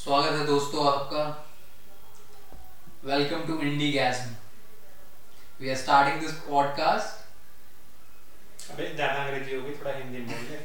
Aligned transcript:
स्वागत 0.00 0.32
है 0.32 0.44
दोस्तों 0.46 0.84
आपका। 0.90 1.22
Welcome 3.04 3.40
to 3.46 3.54
Indie 3.62 3.88
Gasm 3.92 4.28
we 5.60 5.70
are 5.70 5.76
starting 5.76 6.20
this 6.20 6.32
podcast 6.44 8.70
अबे 8.70 8.86
ज़्यादा 8.94 9.24
अंग्रेज़ी 9.24 9.56
होगी 9.56 9.72
थोड़ा 9.80 9.92
हिंदी 9.96 10.18
में 10.18 10.26
बोल 10.28 10.46
ले 10.46 10.56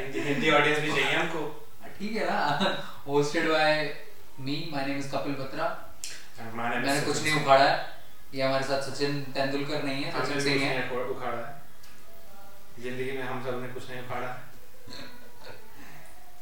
हिंदी 0.00 0.24
हिंदी 0.28 0.50
ऑडियंस 0.50 0.80
भी 0.80 0.90
चाहिए 0.90 1.14
हमको। 1.14 1.42
ठीक 1.98 2.16
है 2.16 2.24
ना। 2.30 2.38
Hosted 3.06 3.48
by 3.52 3.94
me 4.40 4.56
my 4.72 4.86
name 4.86 4.98
is 4.98 5.10
Kapil 5.14 5.34
Batra 5.44 5.66
मैंने 6.40 7.00
कुछ 7.00 7.22
नहीं 7.22 7.34
उखाड़ा 7.42 7.64
है। 7.64 7.76
ये 8.34 8.42
हमारे 8.42 8.64
साथ 8.66 8.82
सचिन 8.90 9.22
तेंदुलकर 9.34 9.82
नहीं 9.84 10.04
है 10.04 10.10
सचिन 10.20 10.40
सिंह 10.42 10.64
है। 10.64 10.90
उखाड़ा 10.90 11.38
है। 11.38 11.62
ज़िंदगी 12.82 13.12
में 13.12 13.24
हम 13.24 13.44
सबने 13.46 13.68
कुछ 13.74 13.90
नहीं 13.90 14.00
उखाड़ा। 14.06 14.26
है 14.26 14.32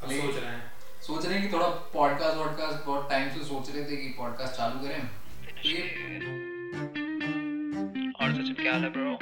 अब 0.02 0.11
सोच 0.11 0.36
रहे 0.36 0.50
हैं। 0.50 0.71
सोच 1.03 1.25
रहे 1.27 1.39
हैं 1.39 1.46
कि 1.46 1.53
थोड़ा 1.53 1.66
पॉडकास्ट 1.93 2.37
वॉडकास्ट 2.39 2.85
बहुत 2.86 3.08
टाइम 3.11 3.31
से 3.31 3.45
सोच 3.45 3.71
रहे 3.71 3.85
थे 3.85 3.96
कि 3.96 4.08
पॉडकास्ट 4.18 4.54
चालू 4.57 4.79
करें। 4.81 5.07
तो 5.46 5.68
ये 5.68 5.79
और 8.21 8.35
सचिन 8.35 8.54
क्या 8.61 8.72
हाल 8.72 8.82
है 8.82 8.90
ब्रो 8.90 9.14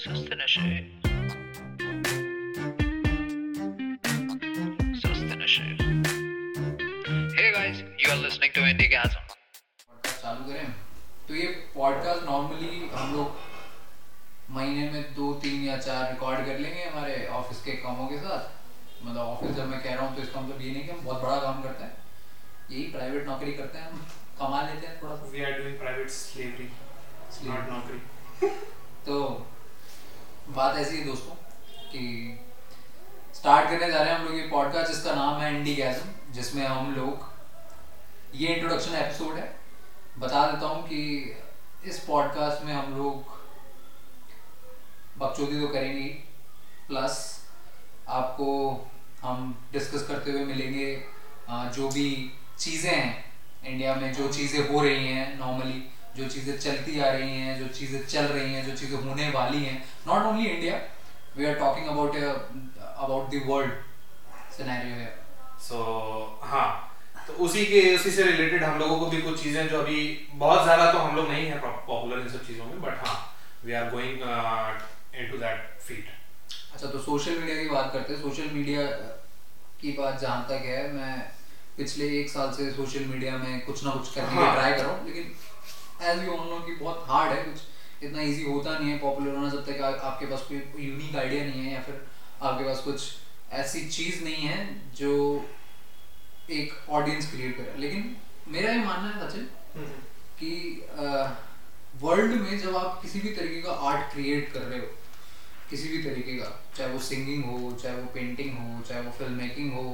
सुस्त 0.00 0.30
नशे। 0.42 0.68
सुस्त 5.00 5.34
नशे। 5.42 5.68
Hey 7.36 7.50
guys 7.52 7.80
you 8.00 8.10
are 8.10 8.18
listening 8.18 8.52
to 8.54 8.66
Indie 8.66 8.86
Gasm 8.88 9.24
podcast 9.88 10.22
चालू 10.22 10.52
करें। 10.52 10.72
तो 11.28 11.34
ये 11.34 11.46
पॉडकास्ट 11.74 12.22
नॉर्मली 12.26 12.88
हम 12.94 13.14
लोग 13.14 13.38
महीने 14.50 14.90
में 14.90 15.14
दो 15.14 15.32
तीन 15.42 15.64
या 15.64 15.76
चार 15.78 16.10
रिकॉर्ड 16.12 16.46
कर 16.46 16.58
लेंगे 16.58 16.84
हमारे 16.84 17.26
ऑफ़िस 17.40 17.62
के 17.62 17.72
कामों 17.82 18.06
के 18.08 18.18
साथ। 18.18 18.54
मतलब 19.06 19.20
ऑफ़िस 19.20 19.56
जब 19.56 19.68
मैं 19.68 19.82
कह 19.82 19.94
रहा 19.94 20.06
हूँ 20.06 20.16
तो 20.16 20.22
इसका 20.22 20.40
मतलब 20.40 20.60
ये 20.62 20.70
नहीं 20.72 20.84
कि 20.84 20.90
हम 20.90 21.04
बहुत 21.04 21.22
बड़ा 21.22 21.36
काम 21.40 21.62
करते 21.62 21.84
हैं। 21.84 21.96
यही 22.70 22.82
प्राइवेट 22.92 23.26
नौकरी 23.28 23.52
करते 23.52 23.78
हैं 23.78 23.90
हम 23.90 24.06
कमा 24.38 24.62
लेते 24.62 24.86
हैं 24.86 25.02
थोड़ा 25.02 25.16
सा। 25.16 25.26
We 25.30 25.44
are 25.44 25.52
doing 25.58 25.78
private 25.78 26.10
slavery 26.10 26.70
not 27.44 27.68
नौकरी। 27.70 28.48
तो 29.06 29.20
बात 30.48 30.76
ऐसी 30.78 30.96
है 30.96 31.04
दोस्तों 31.04 31.34
कि 31.90 32.02
स्टार्ट 33.34 33.70
करने 33.70 33.90
जा 33.92 34.02
रहे 34.02 34.12
हैं 34.12 34.18
हम 34.18 34.26
लोग 34.26 34.36
ये 34.36 34.46
पॉडकास्ट 34.48 34.92
जिसका 34.92 35.14
नाम 35.14 35.40
है 35.40 35.54
इंडी 35.56 35.74
गैसम 35.74 36.32
जिसमें 36.32 36.64
हम 36.66 36.94
लोग 36.94 37.30
ये 38.34 38.54
इंट्रोडक्शन 38.54 38.94
एपिसोड 38.96 39.36
है। 39.36 39.48
बता 40.18 40.46
देता 40.50 40.66
हूँ 40.66 40.82
कि 40.82 41.00
इस 41.84 41.98
पॉडकास्ट 42.00 42.64
में 42.64 42.72
हम 42.72 42.96
लोग 42.98 43.34
बकचोदी 45.18 45.60
तो 45.60 45.68
करेंगे 45.68 46.08
प्लस 46.88 47.24
आपको 48.08 48.46
हम 49.26 49.54
डिस्कस 49.72 50.06
करते 50.08 50.30
हुए 50.30 50.44
मिलेंगे 50.44 50.88
जो 51.76 51.88
भी 51.88 52.08
चीज़ें 52.58 52.90
हैं 52.90 53.24
इंडिया 53.64 53.94
में, 53.94 54.12
जो 54.12 54.28
चीज़ें 54.32 54.68
हो 54.68 54.82
रही 54.82 55.06
हैं 55.06 55.38
नॉर्मली 55.38 55.82
जो 56.16 56.28
चीज़ें 56.28 56.58
चलती 56.58 56.98
आ 57.00 57.10
रही 57.10 57.40
हैं, 57.40 57.58
जो 57.58 57.66
चीज़ें 57.68 58.06
चल 58.06 58.24
रही 58.26 58.52
हैं, 58.54 58.64
जो 58.66 58.76
चीज़ें 58.76 58.98
होने 58.98 59.28
वाली 59.30 59.64
हैं 59.64 59.76
not 60.06 60.26
only 60.26 60.46
India 60.48 60.80
we 61.36 61.46
are 61.46 61.54
talking 61.54 61.86
about 61.88 62.16
about 62.16 63.30
the 63.30 63.42
world 63.46 63.72
scenario 64.56 64.96
है 64.96 65.14
सो 65.68 65.78
हाँ 66.42 66.68
तो 67.26 67.32
उसी 67.44 67.64
के, 67.66 67.94
उसी 67.96 68.10
से 68.10 68.22
रिलेटेड 68.22 68.64
हम 68.64 68.78
लोगों 68.78 68.98
को 68.98 69.06
भी 69.06 69.20
कुछ 69.22 69.42
चीज़ें 69.42 69.68
जो 69.68 69.80
अभी 69.80 70.28
बहुत 70.34 70.62
ज़्यादा 70.62 70.92
तो 70.92 70.98
हम 70.98 71.16
लोग 71.16 71.28
नहीं 71.28 71.46
है 71.46 71.58
पॉपुलर 71.60 72.18
इन 72.20 72.28
सब 72.28 72.46
चीज़ों 72.46 72.64
में 72.64 72.80
बट 72.82 73.06
हाँ 73.06 73.16
we 73.64 73.72
are 73.72 73.90
going 73.90 74.20
into 75.20 75.38
that 75.38 75.58
field 75.58 75.75
अच्छा 76.76 76.88
तो 76.92 76.98
सोशल 77.00 77.38
मीडिया 77.40 77.56
की 77.56 77.68
बात 77.68 77.92
करते 77.92 78.12
हैं। 78.12 78.20
सोशल 78.22 78.48
मीडिया 78.54 78.80
की 79.80 79.92
बात 79.98 80.18
जहाँ 80.20 80.40
तक 80.48 80.64
है 80.70 80.80
मैं 80.92 81.12
पिछले 81.76 82.08
एक 82.18 82.30
साल 82.30 82.50
से 82.56 82.70
सोशल 82.72 83.04
मीडिया 83.12 83.36
में 83.36 83.60
कुछ 83.66 83.84
ना 83.84 83.90
कुछ 83.90 84.10
करने 84.14 84.28
की 84.30 84.36
हाँ। 84.36 84.54
ट्राई 84.54 84.72
कर 84.72 84.82
रहा 84.82 84.96
हूँ 84.96 85.06
लेकिन 85.06 85.30
एज 86.10 86.24
यू 86.24 86.32
ऑल 86.32 86.48
नो 86.48 86.58
कि 86.66 86.74
बहुत 86.80 87.06
हार्ड 87.08 87.32
है 87.32 87.42
कुछ 87.44 88.02
इतना 88.02 88.22
इजी 88.22 88.42
होता 88.48 88.78
नहीं 88.78 88.90
है 88.90 88.98
पॉपुलर 88.98 89.34
होना 89.36 89.48
जब 89.54 89.64
तक 89.66 89.80
आ, 89.80 89.88
आपके 90.08 90.26
पास 90.26 90.44
कोई 90.48 90.84
यूनिक 90.88 91.16
आइडिया 91.16 91.44
नहीं 91.44 91.64
है 91.64 91.72
या 91.72 91.80
फिर 91.86 92.02
आपके 92.42 92.64
पास 92.64 92.82
कुछ 92.84 93.08
ऐसी 93.62 93.86
चीज़ 93.96 94.22
नहीं 94.24 94.48
है 94.48 94.58
जो 94.98 95.14
एक 96.58 96.76
ऑडियंस 96.98 97.30
क्रिएट 97.30 97.56
करे। 97.56 97.80
लेकिन 97.86 98.14
मेरा 98.48 98.72
ये 98.72 98.84
मानना 98.84 99.14
है 99.14 99.30
सचिन 99.30 99.48
कि 100.42 100.52
वर्ल्ड 102.04 102.40
में 102.40 102.58
जब 102.58 102.76
आप 102.76 103.02
किसी 103.02 103.20
भी 103.20 103.34
तरीके 103.40 103.60
का 103.62 103.80
आर्ट 103.90 104.12
क्रिएट 104.12 104.52
कर 104.52 104.60
रहे 104.60 104.78
हो 104.78 104.94
किसी 105.70 105.88
भी 105.88 106.02
तरीके 106.02 106.36
का 106.38 106.50
चाहे 106.76 106.92
वो 106.92 106.98
सिंगिंग 107.00 107.44
हो 107.44 107.72
चाहे 107.82 107.96
वो 107.96 108.06
पेंटिंग 108.14 108.58
हो 108.58 108.82
चाहे 108.88 109.00
वो 109.02 109.10
फ़िल्म 109.18 109.32
मेकिंग 109.32 109.72
हो 109.72 109.84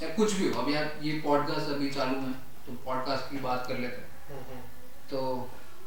चाहे 0.00 0.12
कुछ 0.14 0.32
भी 0.32 0.48
हो। 0.48 0.60
अब 0.62 0.70
यार 0.70 0.98
ये 1.02 1.20
पॉडकास्ट 1.20 1.70
अभी 1.70 1.90
चालू 1.90 2.20
है 2.20 2.32
तो 2.66 2.72
पॉडकास्ट 2.84 3.30
की 3.30 3.38
बात 3.40 3.66
कर 3.68 3.78
लेते 3.78 4.00
हैं। 4.32 4.60
तो 5.10 5.20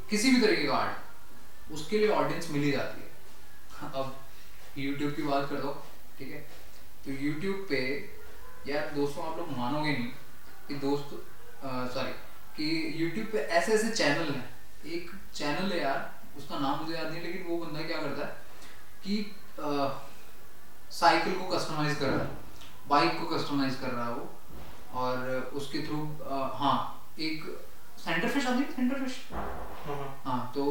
किसी 0.09 0.31
भी 0.31 0.41
तरीके 0.41 0.67
का 0.67 0.75
आर्ट 0.75 1.71
उसके 1.71 1.97
लिए 1.97 2.09
ऑडियंस 2.11 2.49
मिल 2.51 2.63
ही 2.63 2.71
जाती 2.71 3.01
है। 3.01 3.91
अब 3.91 4.15
यूट्यूब 4.77 5.13
की 5.15 5.21
बात 5.23 5.49
कर 5.49 5.61
दो 5.61 5.71
ठीक 6.17 6.31
है? 6.31 6.39
तो 7.05 7.11
यूट्यूब 7.11 7.65
पे 7.69 7.79
यार 8.67 8.91
दोस्तों 8.95 9.25
आप 9.25 9.37
लोग 9.37 9.57
मानोगे 9.57 9.91
नहीं 9.91 10.07
कि 10.67 10.75
दोस्त 10.77 11.09
सॉरी 11.93 12.11
कि 12.57 13.03
यूट्यूब 13.03 13.27
पे 13.31 13.37
ऐसे 13.37 13.73
ऐसे 13.73 13.89
चैनल 13.91 14.33
हैं। 14.33 14.49
एक 14.87 15.11
चैनल 15.35 15.71
है 15.71 15.79
यार 15.81 16.37
उसका 16.37 16.59
नाम 16.59 16.79
मुझे 16.79 16.95
याद 16.95 17.11
नहीं 17.11 17.21
लेकिन 17.21 17.43
वो 17.47 17.57
बंदा 17.57 17.81
क्या 17.87 17.97
करता 17.97 18.25
है? 18.25 18.40
कि 19.05 19.15
साइकिल 20.91 21.33
को 21.33 21.47
कस्टमाइज 21.47 21.97
कर 21.97 22.09
रहा 22.09 22.23
है। 22.23 22.29
बाइक 22.89 23.19
को 23.19 23.25
कस्टमाइज 23.35 23.75
कर 23.81 23.89
रहा 23.89 24.05
है 24.05 24.13
वो। 24.13 24.29
और 25.01 25.51
उसके 25.55 25.85
थ्रू 25.87 25.99
हाँ 26.61 26.77
एक 27.19 27.43
सेंटर 27.97 28.29
फ़िश 28.29 28.47
आती 28.47 28.63
है 28.63 28.71
सेंटर 28.71 29.03
फ़िश 29.03 29.17
हाँ 30.25 30.51
तो 30.55 30.63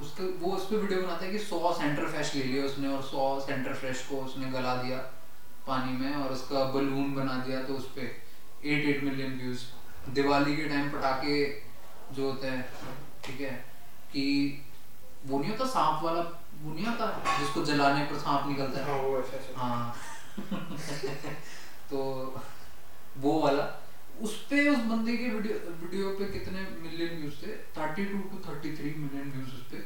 उसके 0.00 0.24
वो 0.40 0.52
उस 0.56 0.64
पर 0.70 0.76
वीडियो 0.76 1.00
बनाता 1.02 1.24
है 1.24 1.30
कि 1.32 1.38
सौ 1.38 1.72
सेंटर 1.78 2.06
फ्रेश 2.10 2.34
ले 2.34 2.42
लिया 2.42 2.64
उसने 2.64 2.88
और 2.88 3.02
सौ 3.02 3.24
सेंटर 3.46 3.74
फ्रेश 3.74 4.06
को 4.10 4.20
उसने 4.24 4.50
गला 4.50 4.74
दिया 4.82 4.98
पानी 5.66 5.92
में 5.98 6.14
और 6.14 6.32
उसका 6.32 6.64
बलून 6.72 7.14
बना 7.14 7.34
दिया 7.46 7.62
तो 7.62 7.74
उस 7.74 7.86
पर 7.96 8.00
eight 8.00 8.86
eight 8.86 9.02
million 9.04 9.38
views 9.40 9.64
Diwali 10.14 10.56
के 10.56 10.68
टाइम 10.68 10.90
पटाखे 10.90 11.36
जो 12.12 12.30
होते 12.30 12.46
हैं 12.46 12.62
ठीक 13.24 13.40
है 13.40 13.50
कि 14.12 14.24
वो 15.26 15.38
नहीं 15.38 15.50
होता 15.50 15.66
सांप 15.70 16.02
वाला 16.04 16.22
वो 16.62 16.72
नहीं 16.74 16.86
होता 16.86 17.38
जिसको 17.40 17.64
जलाने 17.64 18.04
पर 18.04 18.18
सांप 18.18 18.48
निकलता 18.48 18.80
है। 18.80 18.84
हाँ 18.86 19.02
वो 19.02 19.18
ऐसे 19.20 19.36
ऐसे। 19.36 19.54
हाँ। 19.56 19.96
तो 21.90 21.98
वो 23.18 23.40
वाला 23.40 23.64
उस 24.22 24.34
पे 24.50 24.68
उस 24.68 24.78
बंदे 24.78 25.16
के 25.16 25.28
वीडियो 25.28 25.54
वीडियो 25.82 26.10
पे 26.10 26.24
कितने 26.24 26.60
मिलियन 26.82 27.20
व्यूज़ 27.20 27.34
थे? 27.34 27.52
32 27.78 28.12
टू 28.30 28.38
33 28.46 28.96
मिलियन 28.96 29.32
व्यूज़ 29.32 29.54
उस 29.54 29.62
पे 29.70 29.84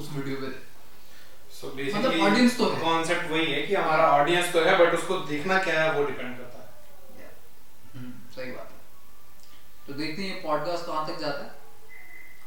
उस 0.00 0.10
वीडियो 0.12 0.36
पे 0.36 0.50
सो 1.60 1.68
मतलब 1.68 2.12
audience 2.12 2.58
तो 2.58 2.70
है। 2.70 2.80
कॉन्सेप्ट 2.80 3.30
वही 3.30 3.46
है 3.52 3.62
कि 3.62 3.74
हमारा 3.74 4.10
ऑडियंस 4.10 4.52
तो 4.52 4.60
है 4.60 4.78
बट 4.78 4.94
उसको 4.94 5.18
देखना 5.18 5.58
क्या 5.62 5.82
है 5.82 5.92
वो 5.98 6.04
डिपेंड 6.04 6.36
करता 6.36 6.58
है। 6.58 7.30
हम्म, 7.96 8.12
सही 8.36 8.52
बात 8.52 8.70
है। 8.72 8.78
तो 9.86 9.92
देखते 9.92 10.22
हैं 10.22 10.34
ये 10.34 10.40
पॉडकास्ट 10.42 10.86
कहाँ 10.86 11.06
तक 11.06 11.18
जाता 11.20 11.44
है। 11.44 11.58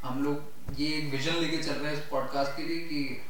हम 0.03 0.23
लोग 0.23 0.79
ये 0.79 0.87
एक 0.97 1.11
विजन 1.11 1.33
लेके 1.33 1.57
चल 1.57 1.71
रहे 1.71 1.93
हैं 1.93 2.01
इस 2.01 2.09
पॉडकास्ट 2.09 2.57
के 2.57 2.63
लिए 2.63 2.77
कि 2.77 3.21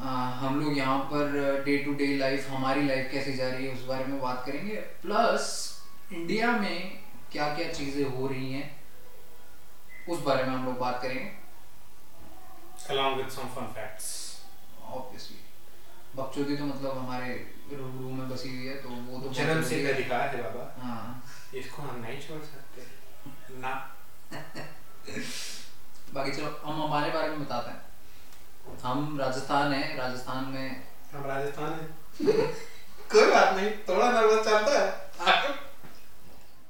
आ, 0.00 0.08
हम 0.30 0.60
लोग 0.60 0.78
यहाँ 0.78 0.98
पर 0.98 1.62
डे 1.64 1.78
टू 1.78 1.94
डे 1.94 2.16
लाइफ 2.16 2.50
हमारी 2.50 2.86
लाइफ 2.86 3.08
कैसी 3.12 3.32
जा 3.32 3.48
रही 3.48 3.66
है 3.66 3.74
उस 3.74 3.84
बारे 3.84 4.04
में 4.04 4.20
बात 4.20 4.42
करेंगे। 4.46 4.74
प्लस 4.76 5.72
इंडिया 6.12 6.52
में 6.52 7.00
क्या 7.32 7.56
क्या 7.56 7.72
चीज़ें 7.72 8.04
हो 8.04 8.26
रही 8.26 8.52
हैं 8.52 8.80
उस 10.08 10.20
बारे 10.20 10.44
में 10.44 10.56
हम 10.56 10.64
लोग 10.64 10.78
बात 10.78 11.02
करेंगे। 11.02 11.46
Along 12.90 13.14
with 13.14 13.30
some 13.30 13.48
fun 13.54 13.66
facts. 13.66 14.06
Obviously 14.84 15.38
बकचोदी 16.16 16.56
तो 16.56 16.64
मतलब 16.64 16.98
हमारे 16.98 17.54
रूम 17.72 18.18
में 18.18 18.28
बसी 18.28 18.56
हुई 18.56 18.66
है 18.66 18.82
तो 18.82 18.88
वो 18.88 19.20
तो 19.20 19.32
जन्म 19.32 19.62
से 19.62 19.86
है। 19.86 19.92
अधिकार 19.92 20.36
है 20.36 20.42
बाबा। 20.42 20.82
हाँ। 20.82 21.24
इसको 21.54 21.82
हम 21.82 22.00
नहीं 22.00 22.20
छोड़ 22.20 22.42
सकते। 22.42 22.82
ना। 23.50 23.96
बाकी 26.14 26.32
चलो 26.32 26.60
हम 26.64 26.82
हमारे 26.82 27.12
बारे 27.12 27.28
में 27.28 27.44
बताते 27.44 27.70
हैं। 27.70 27.85
हम 28.82 29.18
राजस्थान 29.20 29.72
है 29.72 29.96
राजस्थान 29.96 30.44
में 30.54 30.82
हम 31.12 31.26
राजस्थान 31.26 31.72
है। 31.72 31.86
कोई 33.12 33.30
बात 33.30 33.56
नहीं 33.56 33.70
थोड़ा 33.88 34.10
नर्वस 34.12 34.44
चलता 34.46 34.78
है। 34.78 34.86
आगे। 35.32 35.50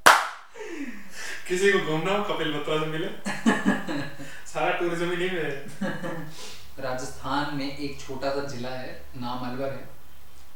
किसी 1.49 1.73
को 1.73 1.79
घूमना 1.81 2.13
हो 2.13 2.23
कपिल 2.25 2.53
बत्रा 2.53 2.79
से 2.81 2.87
मिले। 2.87 3.09
सारा 4.53 4.71
टूरिज़्म 4.79 5.11
ही 5.11 5.17
नहीं 5.17 5.31
मिले 5.31 6.83
राजस्थान 6.83 7.55
में 7.57 7.77
एक 7.77 8.01
छोटा 8.01 8.31
सा 8.31 8.47
जिला 8.49 8.71
है 8.71 8.91
नाम 9.19 9.51
अलवर 9.51 9.71
है। 9.71 9.89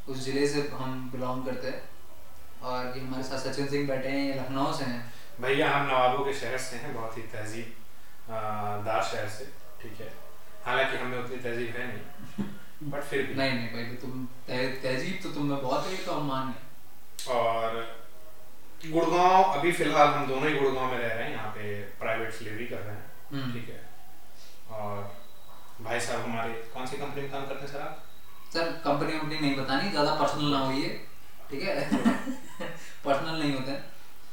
उस 0.08 0.24
ज़िले 0.24 0.46
से 0.48 0.68
हम 0.72 1.10
बिलोंग 1.12 1.44
करते 1.46 1.68
हैं। 1.68 1.82
और 2.62 2.96
ये 2.96 3.02
हमारे 3.02 3.22
साथ 3.24 3.38
सचिन 3.40 3.66
सिंह 3.68 3.86
बैठे 3.88 4.08
हैं 4.08 4.24
ये 4.24 4.34
लखनऊ 4.34 4.72
से 4.78 4.84
हैं। 4.84 5.12
भैया 5.40 5.70
हम 5.70 5.86
नवाबों 5.86 6.24
के 6.24 6.32
शहर 6.40 6.58
से 6.60 6.76
हैं 6.76 6.94
बहुत 6.94 7.16
ही 7.16 7.22
तहजीब 7.34 7.76
दार 8.86 9.02
शहर 9.02 9.28
से 9.28 9.44
ठीक 9.82 10.00
है। 10.00 10.08
हालाँकि 10.66 10.96
हमें 10.96 11.18
उतनी 11.18 11.36
तहजीब 11.36 11.76
है 11.76 11.86
नहीं 11.88 12.90
बट 12.90 13.02
फिर 13.04 13.26
भी। 13.26 13.34
नहीं 13.34 13.52
नहीं 13.52 13.68
भाई 13.72 13.96
तुम 14.02 14.26
तहजीब 14.48 15.18
तो 15.22 15.30
तुम 15.34 15.46
में 15.46 15.62
बहुत 15.62 15.86
है 15.86 15.96
तो 16.04 16.12
हम 16.12 16.26
मान 16.28 16.52
गए। 16.52 17.34
और 17.34 17.78
गुड़गांव 18.84 19.42
अभी 19.44 19.72
फ़िलहाल 19.72 20.08
हम 20.08 20.26
दोनों 20.26 20.50
ही 20.50 20.58
गुड़गांव 20.58 20.92
में 20.92 20.98
रह 20.98 21.12
रहे 21.14 21.24
हैं 21.24 21.32
यहाँ 21.32 21.50
पे 21.54 21.72
प्राइवेट 22.00 22.38
डिलीवरी 22.38 22.66
कर 22.66 22.78
रहे 22.78 22.94
हैं 22.94 23.10
हम्म। 23.32 23.52
ठीक 23.52 23.68
है। 23.68 23.80
और 24.78 24.96
भाई 25.82 26.00
साहब 26.00 26.20
हमारे 26.20 26.52
कौन 26.74 26.86
सी 26.86 26.96
कंपनी 26.96 27.22
में 27.22 27.30
काम 27.30 27.46
करते 27.46 27.66
हैं 27.66 27.72
सर 27.72 27.80
आप? 27.80 28.04
सर 28.52 28.70
कंपनी 28.84 29.18
वंपनी 29.18 29.38
नहीं 29.38 29.56
बतानी 29.56 29.90
ज़्यादा 29.90 30.14
पर्सनल 30.14 30.50
ना 30.52 30.58
होइए 30.58 30.88
ठीक 31.50 31.62
है? 31.62 31.74
पर्सनल 33.04 33.38
नहीं 33.38 33.54
होते। 33.54 33.70
हैं 33.70 33.84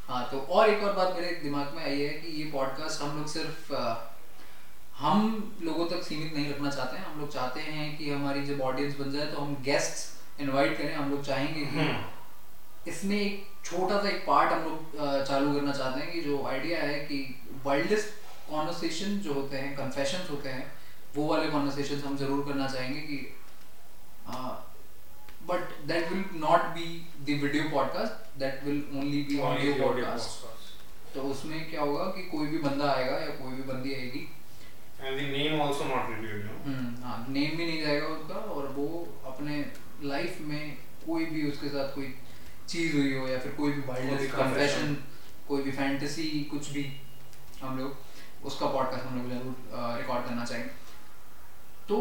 हाँ 0.10 0.28
तो 0.32 0.40
और 0.40 0.70
एक 0.70 0.84
और 0.84 0.94
बात 0.94 1.16
मेरे 1.16 1.32
दिमाग 1.44 1.74
में 1.76 1.84
आई 1.84 2.00
है 2.00 2.10
कि 2.20 2.28
ये 2.42 2.50
पॉडकास्ट 2.52 3.02
हम 3.02 3.18
लोग 3.18 3.28
सिर्फ़ 3.30 3.74
हम 4.98 5.26
लोगों 5.62 5.86
तक 5.88 6.04
सीमित 6.04 6.34
नहीं 6.34 6.50
रखना 6.50 6.70
चाहते 6.70 6.98
हैं 6.98 7.06
हम 7.06 7.20
लोग 7.20 7.32
चाहते 7.32 7.62
हैं 7.62 7.98
कि 7.98 8.10
हमारी 8.10 8.46
जब 8.46 8.62
ऑडियंस 8.64 8.96
बन 8.98 9.12
जाए 9.12 9.26
तो 9.26 9.42
हम 9.42 9.56
गेस्ट 9.64 10.42
इनवाइट 10.42 10.78
करें 10.78 10.94
हम 10.96 11.12
लोग 11.12 11.24
चाहेंगे 11.26 11.60
कि 11.62 11.66
हम्म। 11.74 12.90
इसमें 12.90 13.18
एक 13.18 13.46
छोटा 13.66 14.02
सा 14.02 14.10
एक 14.10 14.24
पार्ट 14.28 14.52
हम 14.52 14.64
लोग 14.64 15.26
चालू 15.28 15.54
करना 15.54 15.72
चाहते 15.74 16.00
हैं 16.00 16.12
कि 16.12 16.22
जो 16.22 16.44
आइडिया 16.46 16.80
है 16.82 17.00
कि 17.02 17.20
वाइल्डेस्ट 17.66 18.50
कॉन्वर्सेशन 18.50 19.18
जो 19.20 19.34
होते 19.34 19.58
हैं 19.58 19.76
कन्फेशंस 19.78 20.30
होते 20.30 20.50
हैं 20.50 20.72
वो 21.16 21.28
वाले 21.28 21.50
कॉन्वर्सेशन 21.52 22.02
हम 22.02 22.18
ज़रूर 22.18 22.46
करना 22.46 22.68
चाहेंगे 22.68 23.02
कि 23.02 23.18
but 25.48 25.78
that 25.88 26.12
will 26.12 26.24
not 26.40 26.66
be 26.74 26.88
the 27.22 27.40
video 27.42 27.70
podcast 27.70 28.40
that 28.40 28.64
will 28.64 28.84
only 28.94 29.22
be 29.24 29.40
audio 29.44 29.74
podcast 29.78 30.46
तो 31.14 31.22
उसमें 31.26 31.70
क्या 31.70 31.82
होगा 31.82 32.06
कि 32.12 32.24
कोई 32.30 32.48
भी 32.48 32.58
बंदा 32.60 32.92
आएगा 32.92 33.18
या 33.18 33.30
कोई 33.36 33.54
भी 33.54 33.64
बंदी 33.64 33.94
आएगी 33.94 34.28
and 35.02 35.18
the 35.18 35.22
name 35.22 35.62
also 35.62 35.84
not 35.86 36.10
revealed 36.10 36.46
hmm, 36.66 37.04
हाँ 37.04 37.26
नेम 37.30 37.58
भी 37.58 37.66
नहीं 37.66 37.82
जाएगा 37.82 38.08
उसका 38.08 38.36
और 38.54 38.68
वो 38.78 38.88
अपने 39.26 39.60
लाइफ 40.04 40.40
में 40.42 40.78
कोई 41.06 41.26
भी 41.26 41.50
उसके 41.52 41.70
साथ 41.70 41.94
कोई 41.96 42.14
चीज़ 42.70 42.96
हुई 42.96 43.14
हो 43.14 43.28
या 43.28 43.38
फिर 43.40 43.52
कोई 43.52 43.72
भी 43.72 43.82
कोई 43.82 44.02
भी 44.02 44.08
वाइल्ड 44.08 44.32
कन्फेशन 44.32 44.96
कोई 45.48 45.62
भी 45.64 45.72
फैंटेसी 45.72 46.30
कुछ 46.52 46.70
भी 46.70 46.84
हम 47.62 47.78
लोग 47.80 48.46
उसका 48.46 48.68
पॉडकास्ट 48.72 49.06
हम 49.06 49.18
लोग 49.18 49.30
ज़रूर 49.30 49.54
रिकॉर्ड 50.00 50.26
करना 50.26 50.46
चाहेंगे। 50.46 50.70
तो 51.90 51.98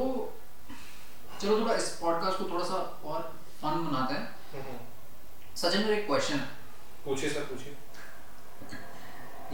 चलो 1.40 1.60
थोड़ा 1.60 1.74
इस 1.74 1.88
पॉडकास्ट 2.00 2.38
को 2.38 2.44
थोड़ा 2.50 2.64
सा 2.64 2.74
और 3.04 3.22
फन 3.62 3.84
बनाते 3.84 4.14
हैं। 4.14 4.26
सचिन 5.56 5.80
मेरा 5.80 5.96
एक 5.96 6.06
क्वेश्चन 6.06 6.34
है। 6.34 6.48
पूछिए 7.04 7.30
सर 7.30 7.44
पूछिए। 7.44 7.76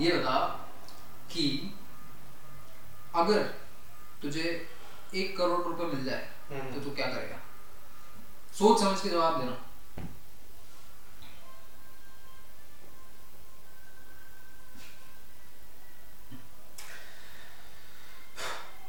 ये 0.05 0.17
बता 0.17 0.39
कि 1.33 1.45
अगर 3.15 3.43
तुझे 4.23 4.45
एक 5.15 5.37
करोड़ 5.39 5.63
रुपए 5.63 5.85
मिल 5.95 6.05
जाए 6.05 6.29
हम्म। 6.51 6.75
तो 6.75 6.81
तू 6.81 6.91
क्या 6.97 7.07
करेगा? 7.07 7.39
सोच 8.59 8.81
समझ 8.81 9.01
के 9.01 9.09
जवाब 9.09 9.41
देना। 9.41 9.59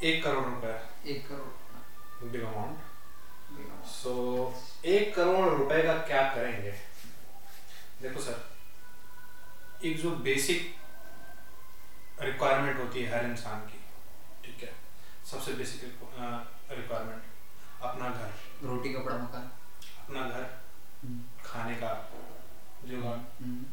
एक 0.04 0.24
करोड़ 0.24 0.46
रुपए। 0.46 0.80
एक 1.12 1.28
करोड़ 1.28 2.28
बिग 2.32 2.44
अमाउंट 2.44 3.86
सो 3.88 4.14
एक 4.86 5.14
करोड़ 5.16 5.50
रुपए 5.50 5.82
का 5.84 5.94
क्या 6.08 6.24
करेंगे? 6.36 6.72
देखो 8.02 8.22
सर 8.22 9.86
एक 9.88 10.02
जो 10.02 10.12
बेसिक 10.26 10.76
रिक्वायरमेंट 12.22 12.80
होती 12.80 13.04
है 13.04 13.18
हर 13.18 13.26
इंसान 13.26 13.66
की 13.68 13.83
सबसे 15.34 15.54
बेसिक 15.54 15.84
रिक्वायरमेंट 16.72 17.24
अपना 17.82 18.10
घर। 18.10 18.68
रोटी 18.68 18.94
कपड़ा 18.94 19.16
मकान। 19.18 19.50
अपना 20.04 20.22
घर 20.30 20.44
खाने 21.46 21.76
का 21.76 21.92
जुगाड़ 22.86 23.18
हम्म, 23.44 23.66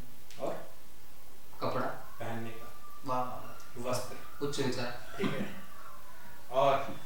और? 0.44 0.70
कपड़ा। 1.60 1.86
पहनने 2.20 2.50
का। 2.50 2.72
वाह 3.04 3.90
वस्त्र। 3.90 4.46
उच्च 4.46 4.60
विचार। 4.60 5.16
ठीक 5.18 5.30
है। 5.30 5.62
और? 6.50 6.96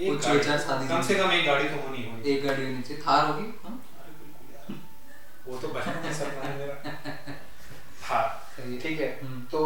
एक 0.00 0.12
कुछ 0.12 0.24
गाड़ी 0.26 0.38
विचार 0.38 0.58
शादी 0.58 0.88
कम 0.88 1.02
से 1.02 1.14
कम 1.14 1.30
एक 1.30 1.46
गाड़ी 1.46 1.68
तो 1.68 1.80
होनी 1.82 1.98
ही 1.98 2.10
होनी। 2.10 2.22
एक 2.30 2.44
गाड़ी 2.44 2.64
होनी 2.66 2.82
चाहिए। 2.82 3.02
थार 3.02 3.26
होगी? 3.26 3.46
हाँ? 3.64 3.82
वो 5.46 5.58
तो 5.58 5.68
बचपन 5.68 6.02
में 6.04 6.14
सपना 6.14 6.48
है 6.48 6.58
मेरा 6.58 6.94
हाँ। 8.02 8.28
ठीक 8.56 9.00
है। 9.00 9.08
हम्म, 9.24 9.40
तो 9.44 9.60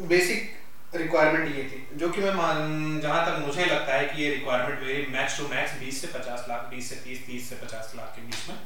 बेसिक 0.00 0.63
रिक्वायरमेंट 0.96 1.56
ये 1.56 1.62
थी 1.62 1.78
जो 1.96 2.08
कि 2.08 2.20
मैं 2.20 2.34
मान 2.34 3.00
जहाँ 3.00 3.24
तक 3.26 3.38
मुझे 3.46 3.64
लगता 3.64 3.94
है 3.94 4.04
कि 4.04 4.22
ये 4.22 4.30
रिक्वायरमेंट 4.34 4.80
मेरी 4.80 5.06
मैक्स 5.06 5.38
टू 5.38 5.48
मैक्स 5.48 5.72
20 5.80 6.00
से 6.00 6.06
50 6.08 6.48
लाख 6.48 6.70
20 6.74 6.88
से 6.88 6.96
30 7.06 7.22
30 7.26 7.48
से 7.48 7.56
50 7.56 7.94
लाख 7.96 8.12
के 8.16 8.22
बीच 8.22 8.48
में 8.48 8.58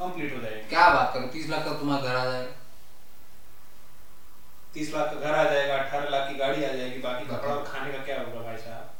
कंप्लीट 0.00 0.36
हो 0.36 0.42
जाएगी। 0.42 0.68
क्या 0.68 0.88
बात 0.90 1.10
करो 1.14 1.26
तीस 1.26 1.48
लाख 1.48 1.64
का 1.64 1.72
तुम्हारा 1.72 2.02
घर 2.02 2.16
आ 2.16 2.24
जाएगा। 2.24 2.52
30 4.74 4.94
लाख 4.94 5.12
का 5.12 5.20
घर 5.20 5.34
आ 5.34 5.44
जाएगा 5.50 5.74
18 5.76 6.10
लाख 6.10 6.28
की 6.28 6.36
गाड़ी 6.36 6.64
आ 6.64 6.72
जाएगी 6.72 6.98
बाकी 6.98 7.26
कपड़ा 7.26 7.54
और 7.54 7.64
खाने 7.64 7.92
का 7.92 7.98
क्या 8.04 8.18
होगा 8.20 8.40
भाई 8.40 8.56
साहब? 8.56 8.90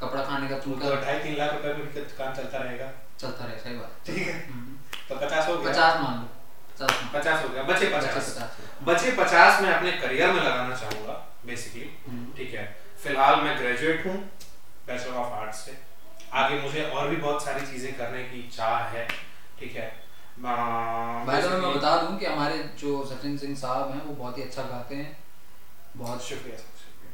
कपड़ा 0.00 0.24
खाने 0.24 0.48
का 0.48 0.58
तुम 0.58 0.80
तो 0.80 0.96
ढाई 0.96 1.18
तीन 1.18 1.36
लाख 1.36 1.52
रुपए 1.52 1.68
में 1.68 1.86
भी 1.86 2.00
काम 2.00 2.34
चलता 2.34 2.58
रहेगा। 2.58 2.90
चलता 3.20 3.44
रहे 3.44 3.58
सही 3.58 3.74
बात। 3.74 4.06
ठीक 4.06 4.26
है। 4.26 4.34
हम्म, 4.48 4.76
तो 5.08 5.14
50 5.16 5.48
हो 5.48 5.56
गया। 5.58 5.72
पचास 5.72 6.00
मान 6.00 6.14
लो 6.14 6.26
पचास 6.74 6.90
मान 6.90 7.04
लो। 7.04 7.18
50 7.18 7.42
हो 7.42 7.48
गया। 7.48 7.62
बचे 7.62 7.86
बचे 7.86 8.06
50 8.06 8.30
पचास। 8.30 8.56
बचे 8.82 9.10
50 9.12 9.60
मैं 9.62 9.72
अपने 9.74 9.92
करियर 9.92 10.32
में 10.32 10.42
लगाना 10.42 10.76
चाहूँगा। 10.76 11.07
बेसिकली 11.48 11.90
हम्म, 12.08 12.26
ठीक 12.36 12.54
है. 12.54 12.64
फ़िलहाल 13.02 13.40
मैं 13.42 13.56
ग्रेजुएट 13.58 14.06
हूँ 14.06 14.16
बैचलर 14.86 15.14
ऑफ़ 15.14 15.32
आर्ट्स 15.40 15.58
से. 15.64 15.76
आगे 16.40 16.60
मुझे 16.62 16.82
और 16.84 17.08
भी 17.08 17.16
बहुत 17.16 17.44
सारी 17.44 17.66
चीज़ें 17.66 17.92
करने 17.98 18.22
की 18.24 18.42
चाह 18.56 18.78
है. 18.94 19.06
ठीक 19.60 19.76
है. 19.76 19.86
भाई 20.40 21.42
साहब 21.42 21.62
मैं 21.62 21.74
बता 21.76 21.96
दूँ 22.02 22.18
कि 22.18 22.26
हमारे 22.26 22.58
जो 22.80 23.04
सचिन 23.06 23.36
सिंह 23.38 23.54
साहब 23.56 23.90
हैं 23.92 24.02
वो 24.04 24.14
बहुत 24.14 24.38
ही 24.38 24.42
अच्छा 24.42 24.62
गाते 24.62 24.94
हैं. 24.94 25.16
बहुत 25.96 26.22
शुक्रिया 26.24 26.56
शुक्रिया। 26.56 27.12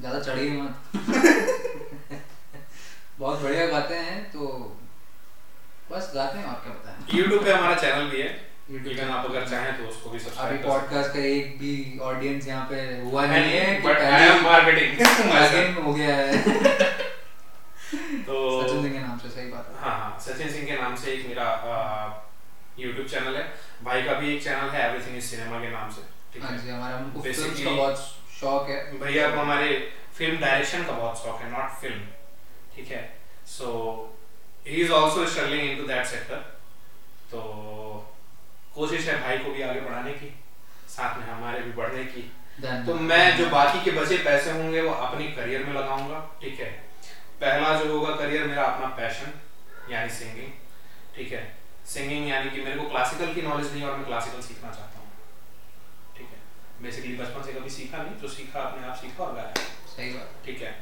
ज़्यादा 0.00 0.20
चढ़िए 0.20 0.50
मत. 0.60 0.74
बहुत 3.18 3.40
बढ़िया 3.42 3.66
गाते 3.66 3.94
हैं 3.94 4.22
तो 4.30 4.46
बस 5.90 6.12
गाते 6.14 6.38
हैं 6.38 6.44
और 6.46 6.60
क्या 6.64 6.72
बताएँ। 6.72 7.18
यूट्यूब 7.18 7.44
पे 7.44 7.52
हमारा 7.52 7.74
चैनल 7.74 8.10
भी 8.10 8.20
है. 8.22 8.28
इवन 8.70 9.08
आप 9.10 9.24
अगर 9.26 9.46
चाहें 9.50 9.78
तो 9.78 9.84
उसको 9.88 10.10
भी 10.10 10.18
सब्सक्राइब 10.18 10.58
कर 10.62 10.68
पॉडकास्ट 10.68 11.12
का 11.14 11.20
एक 11.28 11.56
भी 11.58 11.72
ऑडियंस 12.08 12.46
यहाँ 12.48 12.66
पे 12.70 12.80
हुआ 13.04 13.24
नहीं 13.26 13.52
है 13.52 13.80
but 13.82 13.96
I 14.00 14.26
am 14.26 14.42
marketing 14.44 15.00
login 15.32 15.82
हो 15.84 15.94
गया 15.94 16.16
है। 16.16 16.38
तो 18.28 18.36
सचिन 18.62 18.82
सिंह 18.82 18.92
के 18.92 18.98
नाम 18.98 19.18
से 19.18 19.28
सही 19.28 19.46
बात 19.52 19.72
है। 19.72 19.80
हाँ 19.84 19.96
हाँ 20.00 20.18
सचिन 20.26 20.50
सिंह 20.52 20.66
के 20.66 20.76
नाम 20.82 20.94
से 21.04 21.12
एक 21.12 21.26
मेरा 21.28 21.48
यूट्यूब 22.78 23.06
चैनल 23.06 23.36
है। 23.36 23.42
भाई 23.84 24.02
का 24.02 24.12
भी 24.20 24.34
एक 24.34 24.42
चैनल 24.44 24.68
है 24.74 24.84
एवरीथिंग 24.88 25.16
इज़ 25.16 25.24
सिनेमा 25.30 25.58
के 25.60 25.70
नाम 25.70 25.90
से 25.96 26.02
ठीक 26.34 26.42
हाँ 26.44 26.50
है? 26.52 26.58
जी 26.64 26.70
हमारा 26.70 26.96
हमको 26.96 27.20
Basically- 27.26 27.64
का 27.64 27.70
बहुत 27.70 28.06
शौक 28.40 28.68
है। 28.70 28.78
भैया 29.00 29.28
को 29.30 29.40
हमारे 29.40 29.72
फ़िल्म 30.18 30.40
डायरेक्शन 30.40 30.84
का 30.84 30.92
बहुत 30.92 31.22
शौक 31.24 31.40
है 31.42 31.50
नॉट 31.52 31.80
फ़िल्म 31.80 32.06
ठीक 32.76 32.88
है? 32.92 33.02
So 33.56 33.74
he 34.68 34.80
is 34.82 34.92
also 34.92 35.26
struggling 35.26 35.70
into 35.70 35.86
that 35.88 36.06
sector 36.06 36.36
तो 37.32 37.42
कोशिश 38.80 39.08
है 39.08 39.20
भाई 39.22 39.38
को 39.38 39.52
भी 39.52 39.62
आगे 39.62 39.80
बढ़ाने 39.80 40.12
की 40.18 40.34
साथ 40.90 41.18
में 41.18 41.26
हमारे 41.26 41.60
भी 41.62 41.72
बढ़ने 41.72 42.04
की। 42.12 42.30
तो 42.86 42.94
मैं 43.10 43.36
जो 43.36 43.48
बाकी 43.50 43.84
के 43.84 43.90
बचे 43.92 44.16
पैसे 44.24 44.50
होंगे 44.52 44.80
वो 44.82 44.92
अपनी 45.04 45.26
करियर 45.34 45.64
में 45.64 45.72
लगाऊँगा 45.74 46.18
ठीक 46.40 46.60
है? 46.60 46.70
पहला 47.40 47.68
जो 47.78 47.92
होगा 47.92 48.14
करियर 48.16 48.46
मेरा 48.46 48.64
अपना 48.64 48.86
पैशन 48.96 49.32
यानी 49.92 50.10
सिंगिंग 50.12 50.50
ठीक 51.16 51.32
है? 51.32 51.42
सिंगिंग 51.92 52.28
यानी 52.28 52.50
कि 52.50 52.64
मेरे 52.64 52.76
को 52.80 52.88
क्लासिकल 52.88 53.32
की 53.34 53.42
नॉलेज 53.42 53.72
नहीं 53.72 53.82
और 53.84 53.96
मैं 53.96 54.06
क्लासिकल 54.06 54.40
सीखना 54.42 54.70
चाहता 54.70 54.98
हूँ 54.98 55.08
ठीक 56.16 56.28
है? 56.28 56.38
बेसिकली 56.82 57.16
बचपन 57.16 57.42
से 57.46 57.52
कभी 57.52 57.70
सीखा 57.70 58.02
नहीं 58.02 58.20
जो 58.22 58.28
सीखा 58.36 58.60
अपने 58.60 58.86
आप 58.88 58.96
सीखा 58.96 59.24
और 59.24 59.34
गाया। 59.34 59.54
सही 59.96 60.10
बात। 60.14 60.44
ठीक 60.46 60.62
है? 60.62 60.72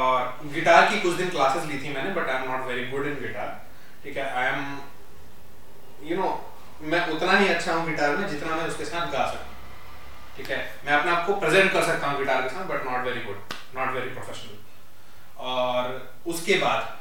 और 0.00 0.38
गिटार 0.54 0.88
की 0.90 1.00
कुछ 1.00 1.16
दिन 1.16 1.30
क्लासेस 1.30 1.64
ली 1.70 1.78
थी 1.82 1.94
मैंने 1.94 2.10
but 2.14 2.28
I 2.28 2.42
am 2.42 2.50
not 2.50 2.66
very 2.66 2.86
good 2.90 3.06
in 3.06 3.20
guitar 3.20 3.50
ठीक 4.04 4.16
है? 4.16 4.30
आई 4.32 4.46
एम 4.52 4.60
यू 6.02 6.16
नो 6.16 6.28
मैं 6.92 7.06
उतना 7.08 7.32
ही 7.38 7.48
अच्छा 7.48 7.74
हूँ 7.74 7.86
गिटार 7.90 8.16
में 8.16 8.28
जितना 8.28 8.56
मैं 8.56 8.64
उसके 8.68 8.84
साथ 8.84 9.12
गा 9.12 9.26
सकता 9.32 9.50
ठीक 10.36 10.50
है? 10.50 10.58
मैं 10.86 10.92
अपने 10.92 11.10
आप 11.10 11.26
को 11.26 11.34
प्रेजेंट 11.40 11.72
कर 11.72 11.82
सकता 11.84 12.06
हूँ 12.06 12.18
गिटार 12.18 12.42
के 12.42 12.48
साथ 12.48 12.64
but 12.64 12.84
not 12.86 13.04
very 13.04 13.20
good 13.24 13.54
not 13.76 13.90
very 13.94 14.08
professional 14.08 14.58
और 15.50 16.14
उसके 16.26 16.54
बाद 16.58 16.98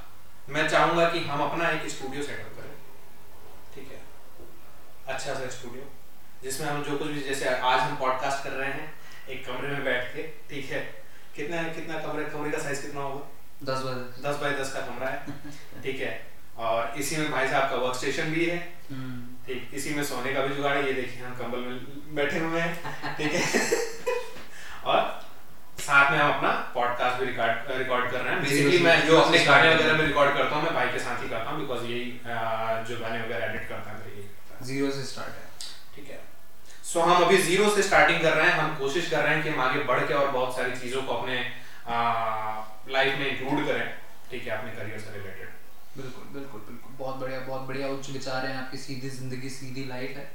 मैं 0.49 0.67
चाहूँगा 0.69 1.09
कि 1.09 1.19
हम 1.19 1.41
अपना 1.49 1.69
एक 1.69 1.89
स्टूडियो 1.89 2.23
सेटअप 2.23 2.55
करें। 2.55 2.71
ठीक 3.75 3.91
है? 3.91 4.01
अच्छा 5.15 5.33
सा 5.33 5.49
स्टूडियो 5.49 5.83
जिसमें 6.43 6.67
हम 6.67 6.83
जो 6.83 6.97
कुछ 6.97 7.07
भी 7.07 7.21
जैसे 7.21 7.49
आज 7.49 7.79
हम 7.79 7.95
पॉडकास्ट 7.95 8.43
कर 8.43 8.49
रहे 8.49 8.69
हैं 8.69 8.93
एक 9.29 9.45
कमरे 9.47 9.67
में 9.67 9.83
बैठ 9.83 10.13
के 10.15 10.23
ठीक 10.49 10.71
है? 10.71 10.79
कितना 11.35 11.63
कितना 11.63 11.99
कमरे 11.99 12.25
कमरे 12.25 12.51
का 12.51 12.57
साइज़ 12.57 12.81
कितना 12.81 13.01
होगा? 13.01 13.25
दस 13.63 13.83
बजे 13.85 14.29
दस। 14.29 14.39
बाई 14.41 14.51
दस 14.53 14.73
का 14.73 14.79
कमरा 14.81 15.07
है। 15.07 15.25
ठीक 15.83 15.99
है? 16.01 16.30
और 16.57 16.93
इसी 16.99 17.17
में 17.17 17.31
भाई 17.31 17.47
साहब 17.47 17.69
का 17.69 17.75
वर्क 17.77 17.95
स्टेशन 17.95 18.31
भी 18.33 18.45
है। 18.45 18.57
हम्म, 18.91 19.21
ठीक 19.47 19.69
इसी 19.73 19.93
में 19.95 20.03
सोने 20.03 20.33
का 20.33 20.41
भी 20.41 20.55
जुगाड़ 20.55 20.75
है। 20.77 20.85
ये 20.85 20.93
देखिए 20.93 21.23
हम 21.23 21.35
कंबल 21.35 21.59
में 21.59 22.15
बैठे 22.15 22.39
हुए 22.39 22.61
हैं। 22.61 23.15
ठीक 23.17 23.33
है। 23.33 23.41
और 24.91 25.19
साथ 25.79 26.11
में 26.11 26.17
हम 26.17 26.31
अपना 26.31 26.49
पॉडकास्ट 26.73 27.19
भी 27.19 27.25
रिकॉर्ड 27.25 27.71
रिकॉर्ड 27.77 28.11
कर 28.11 28.19
रहे 28.19 28.33
हैं। 28.33 28.41
बेसिकली 28.43 28.79
मैं 28.83 28.95
जो 29.07 29.19
अपने 29.19 29.43
गाने 29.45 29.73
वगैरह 29.75 29.97
में 29.97 30.05
रिकॉर्ड 30.07 30.33
करता 30.37 30.55
हूँ 30.55 30.63
मैं 30.63 30.73
भाई 30.73 30.89
के 30.91 30.99
साथ 30.99 31.23
ही 31.23 31.29
करता 31.29 31.49
हूँ 31.49 31.59
बिकॉज़ 31.61 31.83
यही 31.85 32.05
जो 32.89 32.99
गाने 32.99 33.21
वगैरह 33.23 33.45
एडिट 33.45 33.67
करता 33.69 33.91
है 33.91 33.97
मेरे 33.99 34.65
ज़ीरो 34.65 34.91
से 34.91 35.03
स्टार्ट 35.03 35.29
है। 35.29 35.49
ठीक 35.95 36.09
है। 36.11 36.19
सो 36.91 37.01
हम 37.01 37.23
अभी 37.25 37.37
ज़ीरो 37.37 37.69
से 37.75 37.83
स्टार्टिंग 37.83 38.21
कर 38.21 38.33
रहे 38.33 38.47
हैं। 38.49 38.57
हम 38.57 38.75
कोशिश 38.77 39.09
कर 39.09 39.23
रहे 39.23 39.33
हैं 39.35 39.43
कि 39.43 39.49
हम 39.49 39.61
आगे 39.61 39.83
बढ़ 39.85 40.05
के 40.07 40.13
और 40.13 40.27
बहुत 40.31 40.55
सारी 40.55 40.75
चीज़ों 40.79 41.01
को 41.03 41.13
अपने 41.13 41.39
लाइफ 42.93 43.19
में 43.19 43.27
इंक्लूड 43.29 43.65
करें। 43.67 43.87
ठीक 44.31 44.47
है 44.47 44.57
अपने 44.57 44.71
करियर 44.71 44.99
से 44.99 45.17
रिलेटेड 45.17 45.40
बिल्कुल 45.97 46.23
बिल्कुल 46.33 46.61
बिल्कुल। 46.61 46.93
बहुत 46.97 47.15
बढ़िया 47.15 47.39
बहुत 47.39 47.61
बढ़िया 47.61 47.87
उच्च 47.87 48.09
विचार 48.09 48.45
हैं 48.45 48.55
आपकी, 48.55 48.77
सीधी 48.77 49.09
ज़िंदगी, 49.09 49.49
सीधी 49.49 49.83
लाइफ 49.85 50.17
है। 50.17 50.29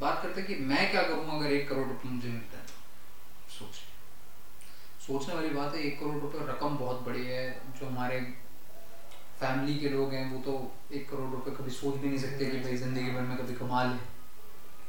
बात 0.00 0.22
करते 0.22 0.40
हैं 0.40 0.48
कि 0.48 0.64
मैं 0.64 0.90
क्या 0.90 1.02
करूँगा 1.02 1.32
अगर 1.32 1.52
एक 1.52 1.68
करोड़ 1.68 1.86
रुपए 1.88 2.08
मुझे 2.08 2.28
मिलता 2.28 2.58
है? 2.58 2.64
सोच 3.58 3.80
सोचने 5.06 5.34
वाली 5.34 5.48
बात 5.48 5.74
है, 5.74 5.80
एक 5.80 5.98
करोड़ 6.00 6.16
रुपए 6.16 6.38
रकम 6.38 6.76
बहुत 6.78 7.00
बड़ी 7.00 7.24
है। 7.24 7.44
जो 7.80 7.86
हमारे 7.86 8.20
फैमिली 9.40 9.78
के 9.78 9.88
लोग 9.88 10.12
हैं, 10.12 10.24
वो 10.32 10.40
तो 10.40 10.72
एक 10.92 11.08
करोड़ 11.10 11.30
रुपए 11.30 11.50
कभी 11.50 11.70
सोच 11.70 11.94
भी 11.94 12.08
नहीं 12.08 12.18
सकते 12.18 12.46
कि 12.46 12.58
भाई 12.58 12.76
ज़िंदगी 12.76 13.10
भर 13.10 13.20
में 13.20 13.36
कभी 13.38 13.54
कमा 13.54 13.82
ले। 13.84 13.96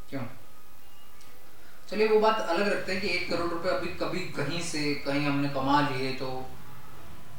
क्यों? 0.10 0.22
चलिए, 1.90 2.08
वो 2.08 2.20
बात 2.20 2.40
अलग 2.40 2.68
रखते 2.68 2.92
हैं 2.92 3.02
कि 3.02 3.08
एक 3.08 3.30
करोड़ 3.30 3.50
रुपए 3.50 3.70
अभी 3.70 3.88
कभी 3.96 4.20
कहीं 4.32 4.62
से 4.62 4.94
कहीं 4.96 5.26
हमने 5.26 5.50
कमा 5.50 5.80
लिए 5.90 6.14
तो 6.14 6.30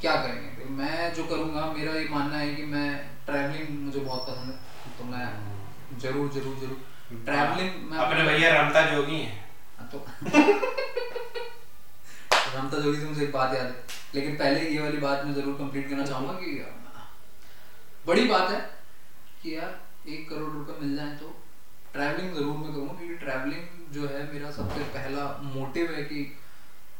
क्या 0.04 0.14
करेंगे? 0.16 0.48
फिर 0.56 0.66
मैं 0.78 1.12
जो 1.14 1.24
करूँगा 1.26 1.60
मेरा 1.76 1.92
ये 1.94 2.08
मानना 2.08 2.36
है 2.36 2.48
कि 2.54 2.64
मैं 2.72 2.88
ट्रैवलिंग 3.26 3.68
मुझे 3.84 4.00
बहुत 4.00 4.26
पसंद 4.26 4.50
है। 4.50 4.56
तो 4.98 5.04
मैं 5.04 5.26
ज़रूर 6.00 6.26
ज़रूर 6.32 6.56
ज़रूर। 6.58 7.22
ट्रैवलिंग 7.24 7.70
मैं 7.90 7.98
अपने 7.98 8.24
भैया 8.24 8.50
रमता 8.52 8.82
जोगी 8.90 9.18
हैं। 9.18 9.36
हाँ, 9.78 9.88
तो 9.88 10.04
रमता 12.56 12.78
जोगी 12.78 12.98
से 12.98 13.06
मुझे 13.06 13.22
एक 13.24 13.32
बात 13.32 13.54
याद 13.54 13.66
है। 13.66 13.76
लेकिन 14.14 14.36
पहले 14.36 14.60
ये 14.60 14.80
वाली 14.80 14.98
बात 14.98 15.24
मैं 15.24 15.34
ज़रूर 15.34 15.54
कंप्लीट 15.58 15.88
करना 15.88 16.04
चाहूँगा 16.04 16.32
कि 16.34 16.48
बड़ी 18.06 18.24
बात 18.28 18.50
है 18.50 18.58
कि 19.42 19.56
यार 19.56 20.08
एक 20.08 20.28
करोड़ 20.30 20.50
रुपए 20.52 20.80
मिल 20.80 20.94
जाए 20.96 21.10
तो 21.16 21.34
ट्रैवलिंग 21.92 22.34
ज़रूर 22.34 22.56
मैं 22.56 22.72
करूँगा 22.72 22.94
क्योंकि 22.94 23.14
ट्रैवलिंग 23.16 23.92
जो 23.92 24.08
है 24.08 24.20
मेरा 24.32 24.50
सबसे 24.52 24.80
पहला 24.94 25.22
मोटिव 25.54 25.90
है 25.90 26.02
कि 26.04 26.18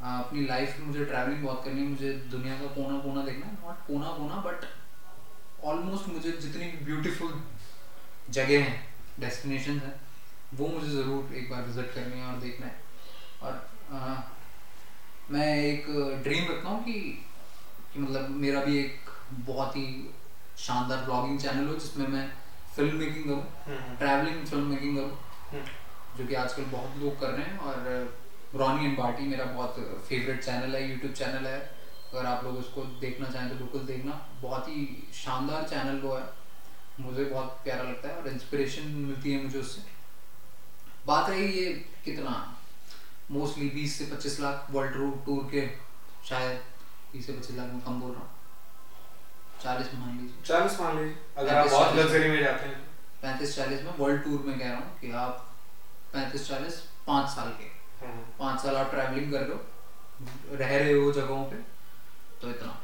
अपनी 0.03 0.47
लाइफ 0.47 0.79
में 0.81 0.87
मुझे 0.87 1.05
ट्रैवलिंग 1.05 1.43
बहुत 1.43 1.65
करनी 1.65 1.81
है 1.81 1.87
मुझे 1.89 2.13
दुनिया 2.31 2.57
का 2.59 2.67
कोना 2.67 2.99
कोना 2.99 3.23
देखना 3.23 3.47
है 3.47 3.53
नॉट 3.53 3.87
कोना 3.87 4.11
कोना 4.13 4.37
बट 4.37 4.65
ऑलमोस्ट 5.65 6.09
मुझे 6.09 6.33
जितनी 6.33 6.67
भी 6.67 6.85
ब्यूटीफुल 6.85 7.43
जगह 8.31 8.63
हैं 8.65 8.81
डेस्टिनेशन 9.21 9.79
हैं 9.79 9.95
वो 10.55 10.67
मुझे 10.69 10.89
ज़रूर 10.89 11.35
एक 11.35 11.51
बार 11.51 11.63
विज़िट 11.63 11.93
करनी 11.95 12.19
है 12.19 12.27
और 12.27 12.37
देखना 12.41 12.67
है। 12.67 12.77
और 13.43 13.53
अ, 13.91 14.23
मैं 15.31 15.47
एक 15.59 15.85
ड्रीम 16.25 16.51
रखता 16.51 16.69
हूँ 16.69 16.83
कि 16.85 16.93
कि 17.93 17.99
मतलब 17.99 18.29
मेरा 18.31 18.61
भी 18.61 18.79
एक 18.79 19.11
बहुत 19.47 19.77
ही 19.77 19.87
शानदार 20.57 21.05
ब्लॉगिंग 21.05 21.39
चैनल 21.41 21.69
हो 21.69 21.75
जिसमें 21.75 22.07
मैं 22.07 22.29
फ़िल्म 22.77 22.97
मेकिंग 22.97 23.25
करूँ 23.25 23.97
ट्रैवलिंग 23.99 24.45
फ़िल्म 24.47 24.65
मेकिंग 24.65 24.97
करूँ 24.97 25.63
जो 26.19 26.27
कि 26.27 26.35
आजकल 26.35 26.63
बहुत 26.63 26.97
लोग 26.97 27.19
कर 27.21 27.31
रहे 27.31 27.45
हैं 27.45 27.59
और 27.59 28.24
रॉनी 28.55 28.85
एंड 28.87 28.99
बाटी 28.99 29.23
मेरा 29.23 29.45
बहुत 29.45 30.05
फेवरेट 30.09 30.45
चैनल 30.45 30.75
है 30.77 30.91
यूट्यूब 30.91 31.13
चैनल 31.13 31.47
है। 31.47 31.59
अगर 32.13 32.27
आप 32.27 32.45
लोग 32.45 32.57
उसको 32.57 32.83
देखना 33.01 33.31
चाहें 33.31 33.49
तो 33.49 33.55
बिल्कुल 33.55 33.81
देखना। 33.81 34.13
बहुत 34.43 34.69
ही 34.69 35.09
शानदार 35.15 35.69
चैनल 35.69 36.01
वो 36.01 36.15
है। 36.17 36.25
मुझे 37.01 37.25
बहुत 37.25 37.61
प्यारा 37.65 37.83
लगता 37.83 38.09
है 38.09 38.17
और 38.17 38.29
इंस्पिरेशन 38.29 38.83
मिलती 38.83 39.33
है 39.33 39.43
मुझे 39.43 39.61
उससे। 39.61 39.83
बात 41.07 41.31
रही 41.31 41.49
ये 41.49 41.73
कितना? 42.05 42.59
मोस्टली 43.31 43.71
20 43.71 43.99
से 43.99 44.07
25 44.07 44.41
लाख 44.41 44.67
वर्ल्ड 44.71 45.25
टूर 45.27 45.49
के 45.55 45.67
शायद। 46.29 46.63
20 47.15 47.27
से 47.27 47.33
25 47.33 47.57
लाख 47.57 47.73
में 47.73 47.81
कम 47.81 48.01
बोल 48.01 48.11
रहा 48.11 48.21
हूँ। 48.21 48.31
चालीस 49.63 49.95
मान 49.95 50.19
लीजिए। 50.19 50.43
चालीस 50.47 50.81
मान 50.81 50.99
लीजिए। 50.99 51.17
अगर 51.37 51.55
आप 51.55 51.69
बहुत। 51.69 51.97
लग्जरी 51.97 52.31
में 52.31 52.43
जाते 52.43 52.69
हैं। 52.69 52.81
पैंतीस 53.23 53.57
चालीस 53.57 53.83
में 53.83 53.93
वर्ल्ड 53.99 54.25
टूर 54.25 54.43
में 54.47 54.59
कह 54.59 54.69
रहा 54.69 54.77
हूँ 54.77 54.99
कि 55.01 55.11
आप 55.11 55.55
पैंतीस 56.13 56.49
चालीस 56.49 56.75
पाँच 57.07 57.29
साल 57.29 57.49
के। 57.51 57.74
पाँच 58.39 58.61
साल 58.61 58.77
आप 58.77 58.91
ट्रैवलिंग 58.91 59.33
कर 59.33 59.51
हो 59.51 59.61
रह 60.57 60.77
रहे 60.79 60.93
हो 60.93 61.13
जगहों 61.13 61.45
पे 61.51 61.57
तो 62.43 62.51
इतना। 62.51 62.81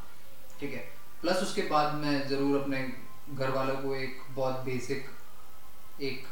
ठीक 0.60 0.72
है? 0.72 0.88
प्लस 1.22 1.42
उसके 1.42 1.62
बाद 1.62 1.94
मैं 1.94 2.28
ज़रूर 2.28 2.60
अपने 2.60 2.92
घर 3.30 3.50
वालों 3.50 3.76
को 3.76 3.94
एक 3.94 4.22
बहुत 4.30 4.60
बेसिक 4.60 5.10
एक 6.00 6.26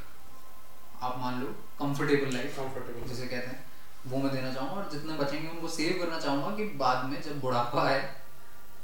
आप 1.03 1.19
मान 1.19 1.41
लो 1.41 1.47
कंफर्टेबल 1.79 2.33
लाइफ 2.33 2.59
Comfortable. 2.59 3.09
जिसे 3.09 3.27
कहते 3.27 3.47
हैं 3.47 3.67
वो 4.07 4.19
मैं 4.19 4.33
देना 4.35 4.53
चाहूँगा 4.55 4.75
और 4.75 4.91
जितना 4.93 5.17
बचेंगे 5.17 5.49
उनको 5.49 5.69
सेव 5.69 5.99
करना 6.03 6.19
चाहूँगा 6.21 6.57
कि 6.57 6.65
बाद 6.65 7.05
में 7.05 7.21
जब 7.23 7.41
बुढ़ापा 7.41 7.83
आए 7.83 8.01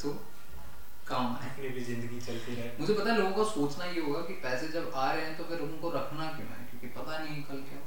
तो 0.03 0.11
काम 1.07 1.37
आए। 1.37 1.69
भी 1.69 1.85
ज़िंदगी 1.85 2.21
चलती 2.21 2.55
रहे। 2.55 2.71
मुझे 2.81 2.95
पता 2.95 3.13
है 3.13 3.19
लोगों 3.19 3.45
का 3.45 3.51
सोचना 3.51 3.85
ये 3.85 4.01
होगा 4.01 4.21
कि 4.21 4.33
पैसे 4.33 4.69
जब 4.69 4.93
आ 4.95 5.13
रहे 5.13 5.25
हैं 5.25 5.37
तो 5.39 5.45
फिर 5.45 5.61
उनको 5.61 5.91
रखना 5.91 6.27
क्यों 6.27 6.49
है? 6.49 6.65
क्योंकि 6.71 6.87
पता 6.87 7.19
नहीं 7.19 7.43
कल 7.43 7.57
क्या 7.57 7.79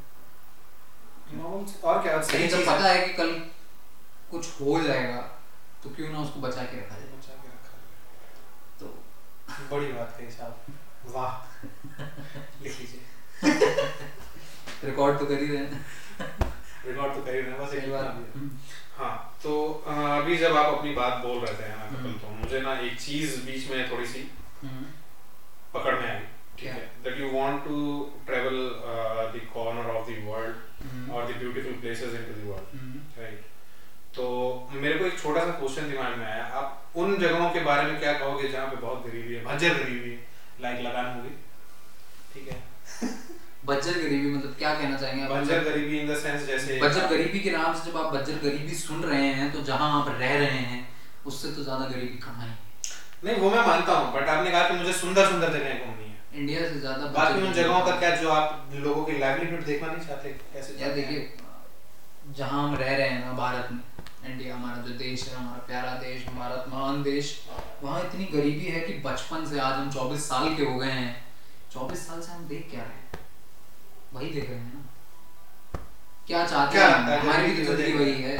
और 1.31 2.01
क्या 2.03 2.21
सही 2.21 2.47
जब 2.47 2.61
पता 2.65 2.89
है 2.89 3.07
कि 3.07 3.13
कल 3.13 3.31
कुछ 4.31 4.49
हो 4.61 4.79
जाएगा 4.83 5.19
तो 5.83 5.89
क्यों 5.95 6.09
ना 6.09 6.19
उसको 6.19 6.39
बचा 6.39 6.63
के 6.63 6.77
रखा 6.77 6.95
जाए? 6.95 7.07
बचा 7.17 7.33
के 7.33 7.47
रखा 7.47 7.73
है। 7.75 8.79
तो 8.79 9.75
बड़ी 9.75 9.91
बात 9.91 10.15
कही 10.19 10.31
साहब। 10.31 11.13
वाह। 11.15 11.35
लिख 12.63 12.79
लीजिए। 12.79 13.01
रिकॉर्ड 14.83 15.19
तो 15.19 15.25
कर 15.25 15.41
ही 15.43 15.47
रहे 15.47 15.57
हैं। 15.57 15.85
रिकॉर्ड 16.85 17.13
तो 17.13 17.21
कर 17.21 17.35
ही 17.35 17.41
रहे 17.41 17.51
हैं, 17.51 17.59
बस 17.61 17.73
एक 17.73 17.91
बात। 17.91 18.05
हम्म, 18.35 18.49
हाँ 18.97 19.15
तो 19.43 19.53
अभी 19.87 20.37
जब 20.37 20.55
आप 20.57 20.73
अपनी 20.77 20.93
बात 20.95 21.23
बोल 21.25 21.37
रहे 21.45 21.53
थे 21.55 21.69
ना 21.69 21.85
कपिल 21.85 21.97
हम्म। 21.99 22.13
तो 22.19 22.29
मुझे 22.35 22.61
ना 22.61 22.73
एक 22.79 22.99
चीज़ 23.01 23.39
बीच 23.45 23.69
में 23.71 23.91
थोड़ी 23.91 24.05
सी 24.07 24.29
हम्म, 24.63 24.85
पकड़ 25.73 25.95
में 25.99 26.09
आई 26.09 26.19
ठीक 26.59 26.69
है? 26.69 26.79
That 27.03 27.19
you 27.19 27.29
want 27.31 27.63
to 27.63 27.75
travel 28.27 28.57
the 29.35 29.41
corner 29.53 29.89
of 29.95 30.09
the 30.09 30.23
world 30.27 30.55
hmm, 30.85 31.11
और 31.11 31.31
the 31.31 31.37
beautiful 31.37 31.73
places 31.81 32.13
into 32.13 32.39
the 32.41 32.47
world 32.49 32.79
hmm, 32.79 33.01
right 33.21 33.45
तो 34.15 34.25
मेरे 34.73 34.97
को 34.99 35.05
एक 35.05 35.19
छोटा 35.19 35.45
सा 35.45 35.51
क्वेश्चन 35.77 35.91
दिमाग 35.91 36.17
में 36.17 36.25
आया। 36.25 36.43
आप 36.57 36.97
उन 36.97 37.17
जगहों 37.19 37.49
के 37.53 37.59
बारे 37.63 37.83
में 37.87 37.99
क्या 37.99 38.13
कहोगे 38.13 38.47
जहाँ 38.49 38.67
पे 38.67 38.75
बहुत 38.77 39.03
गरीबी 39.07 39.33
है? 39.33 39.43
भजर 39.45 39.73
गरीबी 39.73 40.09
है 40.09 40.19
लाइक 40.61 40.79
लगान 40.85 41.05
मूवी 41.15 41.29
ठीक 42.33 42.47
है? 42.51 42.57
बज्जर 43.65 43.99
गरीबी 43.99 44.31
मतलब 44.31 44.55
क्या 44.57 44.73
कहना 44.73 44.97
चाहेंगे 44.97 45.23
आप? 45.23 45.31
बंजर 45.31 45.63
गरीबी 45.63 45.99
इन 45.99 46.07
द 46.09 46.17
सेंस 46.17 46.45
जैसे 46.47 46.79
बज्जर 46.81 47.07
गरीबी 47.07 47.39
के 47.39 47.51
नाम 47.51 47.73
से 47.73 47.91
जब 47.91 47.97
आप 47.97 48.13
बज्जर 48.13 48.39
गरीबी 48.43 48.75
सुन 48.77 49.03
रहे 49.03 49.27
हैं 49.39 49.51
तो 49.53 49.61
जहाँ 49.69 49.89
आप 49.99 50.09
रह 50.11 50.33
रहे 50.35 50.63
हैं 50.71 50.81
उससे 51.25 51.51
तो 51.51 51.63
ज़्यादा 51.63 51.85
गरीबी 51.87 52.17
कहाँ 52.19 52.47
है। 52.47 52.57
नहीं 53.23 53.35
वो 53.35 53.49
मैं 53.51 53.65
मानता 53.67 53.97
हूँ 53.97 54.13
बट 54.13 54.29
आपने 54.29 54.51
कहा 54.51 54.67
कि 54.69 54.77
मुझे 54.77 54.93
सुंदर 54.95 55.29
सुंदर 55.29 55.53
जगह 55.53 55.85
घूमनी 55.85 56.05
है। 56.05 56.41
इंडिया 56.41 56.67
से 56.69 56.79
ज़्यादा 56.79 57.11
बाकी 57.19 57.41
उन 57.41 57.53
जगहों 57.53 57.81
का 57.85 57.99
क्या 57.99 58.15
जो 58.23 58.29
आप 58.31 58.71
लोगों 58.87 59.03
की 59.05 59.17
लाइवलीहुड 59.19 59.65
देखना 59.65 59.91
नहीं 59.91 60.07
चाहते 60.07 60.29
कैसे 60.53 60.81
यार 60.81 60.95
देखिए 60.95 61.19
जहाँ 62.37 62.63
हम 62.63 62.75
रह 62.75 62.95
रहे 62.95 63.09
हैं 63.09 63.25
ना 63.25 63.31
भारत 63.35 63.69
में 63.71 63.79
इंडिया 64.27 64.55
हमारा 64.55 64.81
जो 64.81 64.93
देश 64.95 65.27
है 65.27 65.35
हमारा 65.35 65.59
प्यारा 65.67 65.93
देश 65.99 66.25
भारत 66.35 66.65
महान 66.69 67.01
देश 67.03 67.31
वहाँ 67.83 68.01
इतनी 68.01 68.25
गरीबी 68.33 68.65
है 68.65 68.79
कि 68.79 68.93
बचपन 69.01 69.45
से 69.45 69.59
आज 69.59 69.73
हम 69.73 69.89
24 69.91 70.27
साल 70.29 70.55
के 70.55 70.63
हो 70.63 70.77
गए 70.79 70.91
हैं। 70.91 71.11
24 71.71 72.07
साल 72.07 72.21
से 72.21 72.31
हम 72.31 72.47
देख 72.47 72.69
क्या 72.71 72.83
रहे 72.83 72.93
हैं? 72.93 73.05
वही 74.13 74.29
देख 74.29 74.49
रहे 74.49 74.59
हैं 74.59 74.73
ना। 74.73 74.81
क्या 76.27 76.45
चाहते 76.45 76.77
हैं 76.77 77.19
हमारी 77.19 77.51
भी 77.51 77.63
ज़िंदगी 77.65 77.93
वही 77.93 78.21
है। 78.21 78.37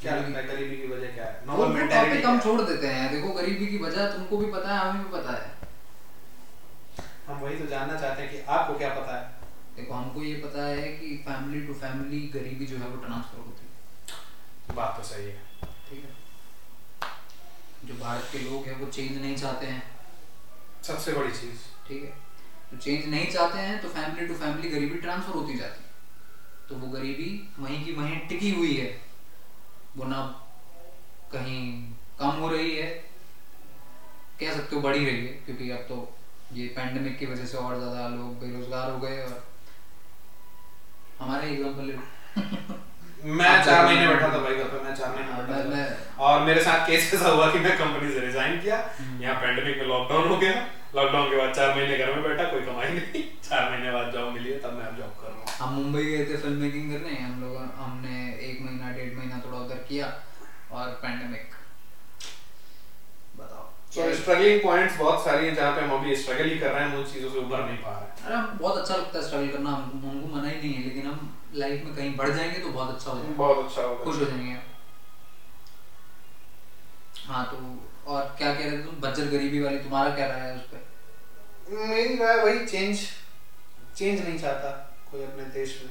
क्या 0.00 0.14
लगता 0.16 0.38
है? 0.38 0.46
गरीबी 0.46 0.76
की 0.76 0.86
वजह 0.88 1.14
क्या 1.14 1.24
है? 1.24 1.42
नॉर्मल 1.46 1.74
मेंटालिटी 1.74 2.22
हम 2.22 2.40
छोड़ 2.40 2.60
देते 2.60 2.86
हैं। 2.86 3.10
देखो 3.12 3.28
गरीबी 3.32 3.66
की 3.66 3.78
वजह 3.78 4.10
तुमको 4.12 4.36
भी 4.36 4.50
पता 4.52 4.74
है 4.74 4.78
हमें 4.80 5.02
भी 5.04 5.10
पता 5.12 5.32
है। 5.32 5.48
हम 7.28 7.36
वही 7.36 7.56
तो 7.58 7.66
जानना 7.66 7.94
चाहते 8.00 8.22
हैं 8.22 8.30
कि 8.32 8.38
आपको 8.48 8.78
क्या 8.78 8.88
पता 8.94 9.12
है। 9.16 9.24
देखो 9.76 9.94
हमको 9.94 10.22
ये 10.22 10.34
पता 10.42 10.66
है 10.66 10.82
कि 10.88 11.06
फैमिली 11.26 11.60
टू 11.66 11.72
फैमिली 11.74 12.20
गरीबी 12.34 12.66
जो 12.66 12.76
है 12.76 12.86
वो 12.88 12.96
ट्रांसफ़र 12.96 13.38
होती 13.38 13.50
है। 13.52 13.55
बात 14.74 14.96
तो 14.96 15.02
सही 15.02 15.24
है। 15.24 15.42
ठीक 15.88 16.04
है? 16.04 16.14
जो 17.84 17.94
भारत 17.94 18.28
के 18.32 18.38
लोग 18.38 18.66
हैं 18.66 18.78
वो 18.80 18.86
चेंज 18.86 19.20
नहीं 19.20 19.36
चाहते 19.36 19.66
हैं। 19.66 19.82
सबसे 20.82 21.12
बड़ी 21.12 21.30
चीज़। 21.30 21.58
ठीक 21.88 22.02
है? 22.04 22.10
तो 22.70 22.76
चेंज 22.76 23.06
नहीं 23.06 23.26
चाहते 23.32 23.58
हैं 23.58 23.80
तो 23.82 23.88
फैमिली 23.88 24.26
टू 24.26 24.34
फैमिली 24.34 24.70
गरीबी 24.70 24.98
ट्रांसफ़र 24.98 25.32
होती 25.32 25.58
जाती 25.58 25.82
है। 25.82 25.90
तो 26.68 26.74
वो 26.74 26.88
गरीबी 26.88 27.28
वहीं 27.58 27.84
की 27.84 27.92
वहीं 27.92 28.18
टिकी 28.28 28.50
हुई 28.50 28.76
है। 28.76 28.90
वो 29.96 30.04
ना 30.04 30.22
कहीं 31.32 31.92
कम 32.18 32.40
हो 32.40 32.48
रही 32.48 32.76
है। 32.76 32.88
कह 34.40 34.54
सकते 34.54 34.76
हो 34.76 34.82
बढ़ी 34.82 35.04
रही 35.04 35.26
है 35.26 35.32
क्योंकि 35.44 35.70
अब 35.70 35.78
तो 35.78 35.96
ये 36.52 36.66
पैंडमिक 36.68 37.18
की 37.18 37.26
वजह 37.26 37.46
से 37.46 37.56
और 37.58 37.78
ज़्यादा 37.78 38.08
लोग 38.08 38.40
बेरोजगार 38.40 38.90
हो 38.90 38.98
गए 38.98 39.22
और 39.22 39.44
हमारा 41.20 41.44
एग्ज़ाम्पल 41.44 41.98
मैं 43.24 43.64
चार 43.64 43.84
महीने 43.84 44.06
बैठा 44.08 44.28
था 44.32 44.38
भाई 44.38 44.54
घर 44.54 44.64
पे 44.64 44.82
मैं 44.84 44.94
चार 44.94 45.14
महीने 45.14 45.42
बैठा 45.42 45.86
था। 45.86 46.24
और 46.24 46.40
मेरे 46.40 46.62
साथ 46.62 46.86
केस 46.86 47.14
ऐसा 47.14 47.28
हुआ 47.28 47.50
कि 47.52 47.58
मैं 47.58 47.76
कंपनी 47.78 48.10
से 48.12 48.20
रिजाइन 48.20 48.60
किया। 48.60 48.76
हम्म। 48.98 49.22
यहाँ 49.22 49.34
पैंडेमिक 49.40 49.78
में 49.78 49.86
लॉकडाउन 49.86 50.28
हो 50.28 50.36
गया। 50.36 50.52
लॉकडाउन 50.94 51.30
के 51.30 51.36
बाद 51.36 51.54
चार 51.54 51.74
महीने 51.76 51.98
घर 51.98 52.12
में 52.14 52.22
बैठा 52.22 52.44
कोई 52.50 52.60
कमाई 52.60 52.88
नहीं। 52.88 53.22
चार 53.48 53.70
महीने 53.70 53.92
बाद 53.92 54.12
जॉब 54.12 54.32
मिली 54.32 54.50
है 54.50 54.58
तब 54.58 54.72
मैं 54.72 54.84
अब 54.84 54.96
जॉब 54.96 55.14
कर 55.22 55.28
रहा 55.28 55.38
हूँ। 55.38 55.46
हम 55.60 55.74
मुंबई 55.74 56.04
गए 56.04 56.24
थे 56.26 56.36
फ़िल्म 56.36 56.56
मेकिंग 56.62 56.92
करने। 56.92 57.18
हम 57.18 57.40
लोग 57.44 57.56
हमने 57.56 58.16
एक 58.50 58.60
महीना 58.62 58.92
डेढ़ 58.92 59.16
महीना 59.18 59.42
थोड़ा 59.46 59.58
उधर 59.58 59.84
किया 59.88 60.12
और 60.72 60.88
पैंडेमिक 61.02 61.54
बताओ। 63.36 63.64
सो 63.94 64.14
स्ट्रगलिंग 64.14 64.60
पॉइंट्स 64.62 64.96
बहुत 64.98 65.24
सारी 65.24 65.46
हैं 65.46 65.54
जहाँ 65.54 65.72
पे 65.76 65.80
हम 65.80 65.92
अभी 65.98 66.16
स्ट्रगल 66.16 66.48
ही 66.50 66.58
कर 66.58 66.72
रहे 66.72 66.84
हैं। 66.84 66.96
उन 66.96 67.04
चीज़ों 67.12 67.30
से 67.30 67.38
उभर 67.38 67.64
नहीं 67.64 67.76
पा 67.78 67.98
रहे 67.98 68.06
हैं। 68.06 68.40
अरे 68.40 68.58
बहुत 68.58 68.78
अच्छा 68.78 68.96
लगता 68.96 69.18
है 69.18 69.24
स्ट्रगल 69.28 69.48
करना। 69.48 69.70
हमको 69.70 70.36
मना 70.36 70.48
ही 70.48 70.56
नहीं 70.56 70.74
है 70.74 70.84
लेकिन 70.84 71.06
हम 71.06 71.34
लाइफ 71.56 71.84
में 71.84 71.94
कहीं 71.96 72.14
बढ़ 72.16 72.30
जाएँगे 72.30 72.58
तो 72.58 72.68
बहुत 72.68 72.94
अच्छा 72.94 73.10
हो 73.10 73.18
जाएगा। 73.18 73.34
बहुत 73.34 73.64
अच्छा 73.66 73.82
होगा 73.82 74.04
खुश 74.04 74.16
हो 74.16 74.24
जाएँगे। 74.24 74.56
हाँ 77.26 77.44
तो 77.46 77.56
और 78.12 78.34
क्या 78.38 78.54
कह 78.54 78.60
रहे 78.60 78.72
थे 78.72 78.82
तुम? 78.82 78.94
बज्जर 79.00 79.26
गरीबी 79.28 79.60
वाली 79.60 79.78
तुम्हारा 79.78 80.14
क्या 80.14 80.26
राय 80.26 80.40
है 80.40 80.56
उस 80.56 80.62
पर? 80.62 80.84
मेरी 81.68 82.16
राय 82.16 82.36
वही 82.36 82.66
चेंज 82.66 82.98
चेंज 83.96 84.20
नहीं 84.20 84.38
चाहता 84.38 84.70
कोई 85.10 85.22
अपने 85.24 85.44
देश 85.52 85.80
में। 85.82 85.90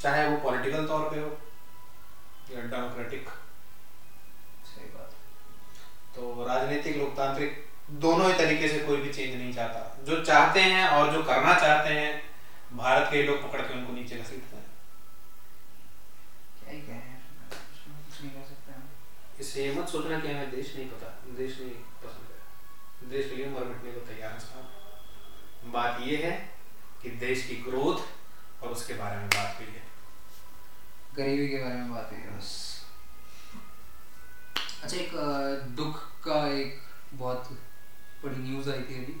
चाहे 0.00 0.28
वो 0.28 0.36
पॉलिटिकल 0.38 0.86
तौर 0.86 1.08
पे 1.10 1.20
हो 1.20 1.28
या 2.50 2.60
डेमोक्रेटिक 2.62 3.28
सही 4.66 4.88
बात। 4.88 5.14
तो 6.16 6.44
राजनीतिक 6.48 6.96
लोकतांत्रिक 6.96 7.64
दोनों 8.02 8.26
ही 8.26 8.38
तरीके 8.38 8.68
से 8.68 8.78
कोई 8.78 8.96
भी 8.96 9.12
चेंज 9.12 9.34
नहीं 9.34 9.52
चाहता। 9.54 10.04
जो 10.04 10.22
चाहते 10.24 10.60
हैं 10.60 10.86
और 10.88 11.12
जो 11.12 11.22
करना 11.22 11.54
चाहते 11.60 11.94
हैं 11.94 12.22
भारत 12.72 13.08
के 13.10 13.22
लोग 13.22 13.42
पकड़ 13.42 13.60
के 13.60 13.74
उनको 13.74 13.92
नीचे 13.92 14.16
घसीटते 14.16 14.56
हैं 14.56 14.64
क्या 14.64 14.64
ही 14.64 14.64
कहें 14.64 14.64
उसमें 14.64 14.64
कुछ 14.64 14.64
नहीं 14.64 14.64
कर 16.06 16.52
सकते 16.52 16.52
हम 16.52 16.55
इससे 19.40 19.64
ये 19.64 19.72
मत 19.74 19.88
सोचना 19.88 20.18
कि 20.20 20.28
हमें 20.28 20.50
देश 20.50 20.74
नहीं 20.76 20.88
पता 20.90 21.08
देश 21.36 21.58
नहीं 21.60 21.70
पसंद 22.02 22.30
है। 22.30 23.10
देश 23.10 23.28
के 23.30 23.36
लिए 23.36 23.48
मर 23.50 23.64
मिटने 23.64 23.92
को 23.92 24.00
तैयार 24.06 24.32
है 24.32 24.38
साहब 24.40 25.72
बात 25.72 26.00
ये 26.02 26.16
है 26.16 26.32
कि 27.02 27.10
देश 27.20 27.46
की 27.48 27.56
ग्रोथ 27.62 28.62
और 28.62 28.68
उसके 28.68 28.94
बारे 28.94 29.16
में 29.16 29.28
बात 29.28 29.60
हुई 29.60 29.66
है। 29.66 29.82
गरीबी 31.16 31.48
के 31.48 31.62
बारे 31.62 31.74
में 31.74 31.92
बात 31.92 32.10
हुई 32.12 32.20
है 32.20 32.36
बस। 32.38 32.50
अच्छा 34.82 34.96
एक 34.96 35.10
दुख 35.76 36.00
का 36.24 36.46
एक 36.52 36.80
बहुत 37.14 37.48
बड़ी 38.24 38.36
न्यूज़ 38.36 38.70
आई 38.70 38.82
थी 38.82 38.94
अभी 39.04 39.16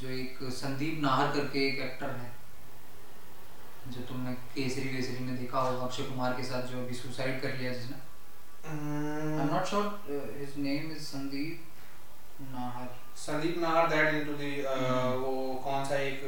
जो 0.00 0.08
एक 0.08 0.38
संदीप 0.54 1.00
नाहर 1.02 1.32
करके 1.36 1.66
एक 1.68 1.78
एक्टर 1.80 2.10
है। 2.10 2.32
जो 3.88 4.00
तुमने 4.02 4.32
केसरी 4.54 4.88
वेसरी 4.88 5.24
में 5.24 5.36
देखा 5.36 5.60
होगा 5.60 5.84
अक्षय 5.84 6.02
कुमार 6.04 6.32
के 6.34 6.44
साथ 6.44 6.62
जो 6.68 6.78
अभी 6.78 6.94
सुसाइड 6.96 7.40
कर 7.42 7.56
लिया 7.56 7.72
जिसने। 7.72 7.96
I 8.64 8.74
am 9.42 9.50
not 9.52 9.64
sure 9.66 9.84
his 10.38 10.52
name 10.58 10.90
is 10.92 11.02
Sandeep 11.04 11.56
Nahar 12.52 12.88
Sandeep 13.18 13.58
Nahar 13.60 13.88
that 13.88 14.14
into 14.14 14.32
the. 14.34 14.42
वो 15.20 15.32
कौन 15.64 15.84
सा 15.84 15.96
एक 16.02 16.22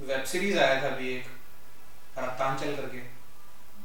वेब 0.00 0.24
सीरीज़ 0.26 0.58
आया 0.58 0.82
था 0.82 0.94
अभी 0.94 1.08
एक 1.14 1.26
रक्तांचल 2.18 2.76
करके। 2.76 3.02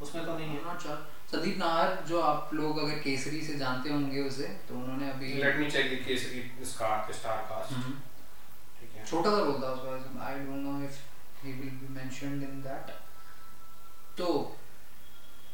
उसमें 0.04 0.26
तो 0.26 0.38
नहीं 0.38 0.48
है। 0.48 0.64
नॉट 0.64 0.82
श्योर 0.82 0.98
संदीप 1.32 1.58
नाहर 1.58 1.98
जो 2.08 2.22
आप 2.22 2.54
लोग 2.54 2.78
अगर 2.80 3.00
केसरी 3.00 3.42
से 3.42 3.58
जानते 3.58 3.90
होंगे 3.90 4.22
उसे 4.24 4.48
तो 4.70 4.76
उन्होंने 4.76 5.10
अभी 5.12 5.34
let 5.36 5.58
me 5.58 5.70
check 5.72 5.92
the 5.92 6.06
Kesari 6.08 6.66
star 6.66 7.14
star 7.14 7.38
cast. 7.50 7.74
ठीक 8.80 8.96
है। 8.96 9.06
छोटा 9.06 9.30
सा 9.30 9.40
रोल 9.40 9.62
था 9.64 9.72
उसका 9.72 10.26
I 10.26 10.40
don't 10.40 10.64
know 10.64 10.74
if 10.86 10.98
he 11.46 11.52
will 11.54 11.70
be 11.82 11.94
mentioned 11.94 12.44
in 12.44 12.62
that 12.62 12.92
तो 14.18 14.28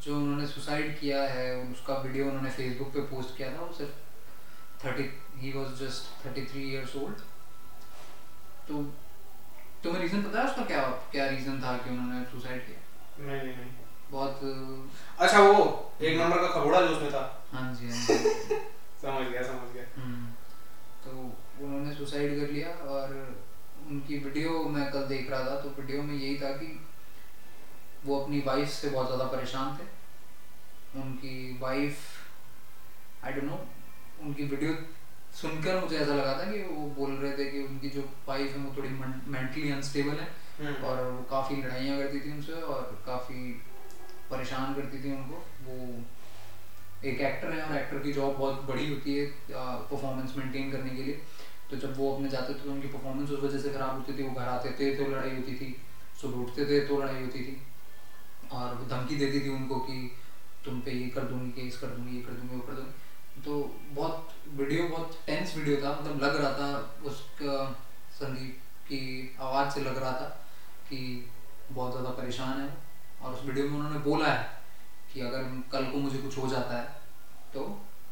जो 0.04 0.16
उन्होंने 0.16 0.46
सुसाइड 0.46 0.98
किया 1.00 1.22
है 1.32 1.44
उसका 1.56 1.94
वीडियो 1.98 2.26
उन्होंने 2.26 2.50
फेसबुक 2.50 2.92
पे 2.94 3.00
पोस्ट 3.10 3.36
किया 3.36 3.52
था 3.52 3.60
वो 3.60 3.72
सिर्फ़ 3.74 4.84
thirty 4.84 5.04
he 5.40 5.52
was 5.52 5.74
just 5.84 6.26
thirty 6.26 6.44
three 6.46 6.62
years 6.72 6.96
old 6.96 7.20
तो 8.68 8.82
तुम्हें 9.84 10.02
रीज़न 10.02 10.22
पता 10.22 10.40
है 10.40 10.48
उसका 10.50 10.64
क्या 10.64 10.82
क्या 11.12 11.26
रीज़न 11.28 11.60
था 11.62 11.76
कि 11.76 11.90
उन्होंने 11.90 12.24
सुसाइड 12.32 12.66
किया? 12.66 12.80
नहीं 13.26 13.42
नहीं 13.42 13.56
नहीं। 13.56 13.70
बहुत 14.10 14.40
अच्छा 15.18 15.40
वो 15.40 15.62
एक 16.00 16.18
नंबर 16.20 16.38
का 16.38 16.48
खबोड़ा 16.48 16.80
जो 16.80 16.96
उसमें 16.96 17.10
था। 17.12 17.22
हाँ 17.52 17.74
जी 17.74 17.88
हाँ 17.88 17.98
जी। 17.98 18.14
समझ 19.02 19.26
गया 19.28 19.42
समझ 19.42 19.72
गया। 19.74 19.84
हम्म, 19.96 20.26
तो 21.04 21.10
उन्होंने 21.64 21.94
सुसाइड 21.94 22.38
कर 22.40 22.52
लिया 22.52 22.68
और 22.68 23.14
उनकी 23.88 24.18
वीडियो 24.20 24.62
मैं 24.70 24.90
कल 24.92 25.06
देख 25.08 25.30
रहा 25.30 25.44
था 25.46 25.60
तो 25.60 25.68
वीडियो 25.78 26.02
में 26.02 26.14
यही 26.14 26.36
था 26.36 26.50
कि 26.56 26.78
वो 28.06 28.18
अपनी 28.20 28.40
वाइफ 28.46 28.68
से 28.70 28.88
बहुत 28.90 29.06
ज़्यादा 29.06 29.24
परेशान 29.32 29.76
थे। 29.76 29.84
उनकी 31.00 31.58
वाइफ 31.60 31.96
आई 33.24 33.32
डोंट 33.32 33.44
नो 33.44 33.58
उनकी 34.22 34.44
वीडियो 34.46 34.74
सुनकर 35.34 35.80
मुझे 35.80 35.96
ऐसा 35.98 36.14
लगा 36.14 36.32
था 36.38 36.50
कि 36.50 36.62
वो 36.62 36.86
बोल 36.96 37.12
रहे 37.12 37.32
थे 37.36 37.44
कि 37.50 37.62
उनकी 37.64 37.88
जो 37.90 38.02
वाइफ 38.28 38.56
है 38.56 38.64
वो 38.64 38.74
थोड़ी 38.76 38.88
मेंटली 38.88 39.70
अनस्टेबल 39.72 40.18
है 40.18 40.28
हम्म। 40.58 40.84
और 40.86 41.02
वो 41.04 41.22
काफ़ी 41.30 41.62
लड़ाइयाँ 41.62 41.98
करती 41.98 42.20
थी 42.20 42.32
उनसे 42.32 42.60
और 42.72 43.00
काफ़ी 43.06 43.38
परेशान 44.30 44.74
करती 44.74 45.02
थी 45.04 45.12
उनको। 45.12 45.44
वो 45.68 45.76
एक 47.04 47.20
एक्टर 47.20 47.52
है 47.52 47.62
और 47.62 47.76
एक्टर 47.76 47.98
की 47.98 48.12
जॉब 48.12 48.36
बहुत 48.36 48.62
बड़ी 48.64 48.88
होती 48.88 49.16
है 49.16 49.24
परफॉर्मेंस 49.48 50.36
मेंटेन 50.36 50.70
करने 50.72 50.90
के 50.90 51.02
लिए। 51.02 51.20
तो 51.72 51.76
जब 51.78 51.96
वो 51.98 52.14
अपने 52.14 52.28
जाते 52.28 52.54
थे 52.54 52.58
तो 52.60 52.70
उनकी 52.70 52.88
परफॉर्मेंस 52.88 53.30
उस 53.30 53.42
वजह 53.42 53.58
से 53.58 53.70
ख़राब 53.70 53.94
होती 53.96 54.12
थी, 54.14 54.22
वो 54.22 54.32
घर 54.32 54.48
आते 54.48 54.70
थे 54.78 54.94
तो 54.96 55.10
लड़ाई 55.10 55.30
होती 55.30 55.54
थी, 55.56 55.68
सुबह 56.20 56.40
उठते 56.40 56.66
थे 56.66 56.80
तो 56.88 57.00
लड़ाई 57.00 57.22
होती 57.22 57.44
थी 57.44 57.54
और 58.52 58.74
धमकी 58.90 59.16
देती 59.16 59.40
थी 59.40 59.48
उनको 59.50 59.78
कि 59.80 59.96
तुम 60.64 60.80
पे 60.80 60.90
ये 60.92 61.08
कर 61.10 61.24
दूँगी, 61.24 61.50
केस 61.52 61.78
कर 61.78 61.86
दूँगी, 61.88 62.16
ये 62.16 62.22
कर 62.22 62.32
दूँगी, 62.32 62.56
वो 62.56 62.62
कर 62.62 62.72
दूँगी 62.74 63.42
तो 63.42 63.52
बहुत 63.92 64.34
वीडियो 64.54 64.88
बहुत 64.88 65.18
टेंस 65.26 65.56
वीडियो 65.56 65.76
था 65.82 65.90
मतलब 65.92 66.20
लग 66.22 66.36
रहा 66.36 66.52
था 66.52 66.68
उसका 67.04 67.54
संदीप 68.12 68.58
की 68.88 69.00
आवाज़ 69.40 69.74
से 69.74 69.80
लग 69.80 69.98
रहा 69.98 70.12
था 70.12 70.28
कि 70.88 71.00
बहुत 71.70 71.90
ज़्यादा 71.92 72.10
परेशान 72.12 72.60
है। 72.60 72.68
और 73.22 73.34
उस 73.34 73.44
वीडियो 73.44 73.68
में 73.68 73.78
उन्होंने 73.78 73.98
बोला 74.04 74.26
है 74.28 74.44
कि 75.12 75.20
अगर 75.22 75.42
कल 75.72 75.90
को 75.92 75.98
मुझे 75.98 76.18
कुछ 76.18 76.38
हो 76.38 76.48
जाता 76.48 76.76
है 76.76 76.84
तो 77.54 77.64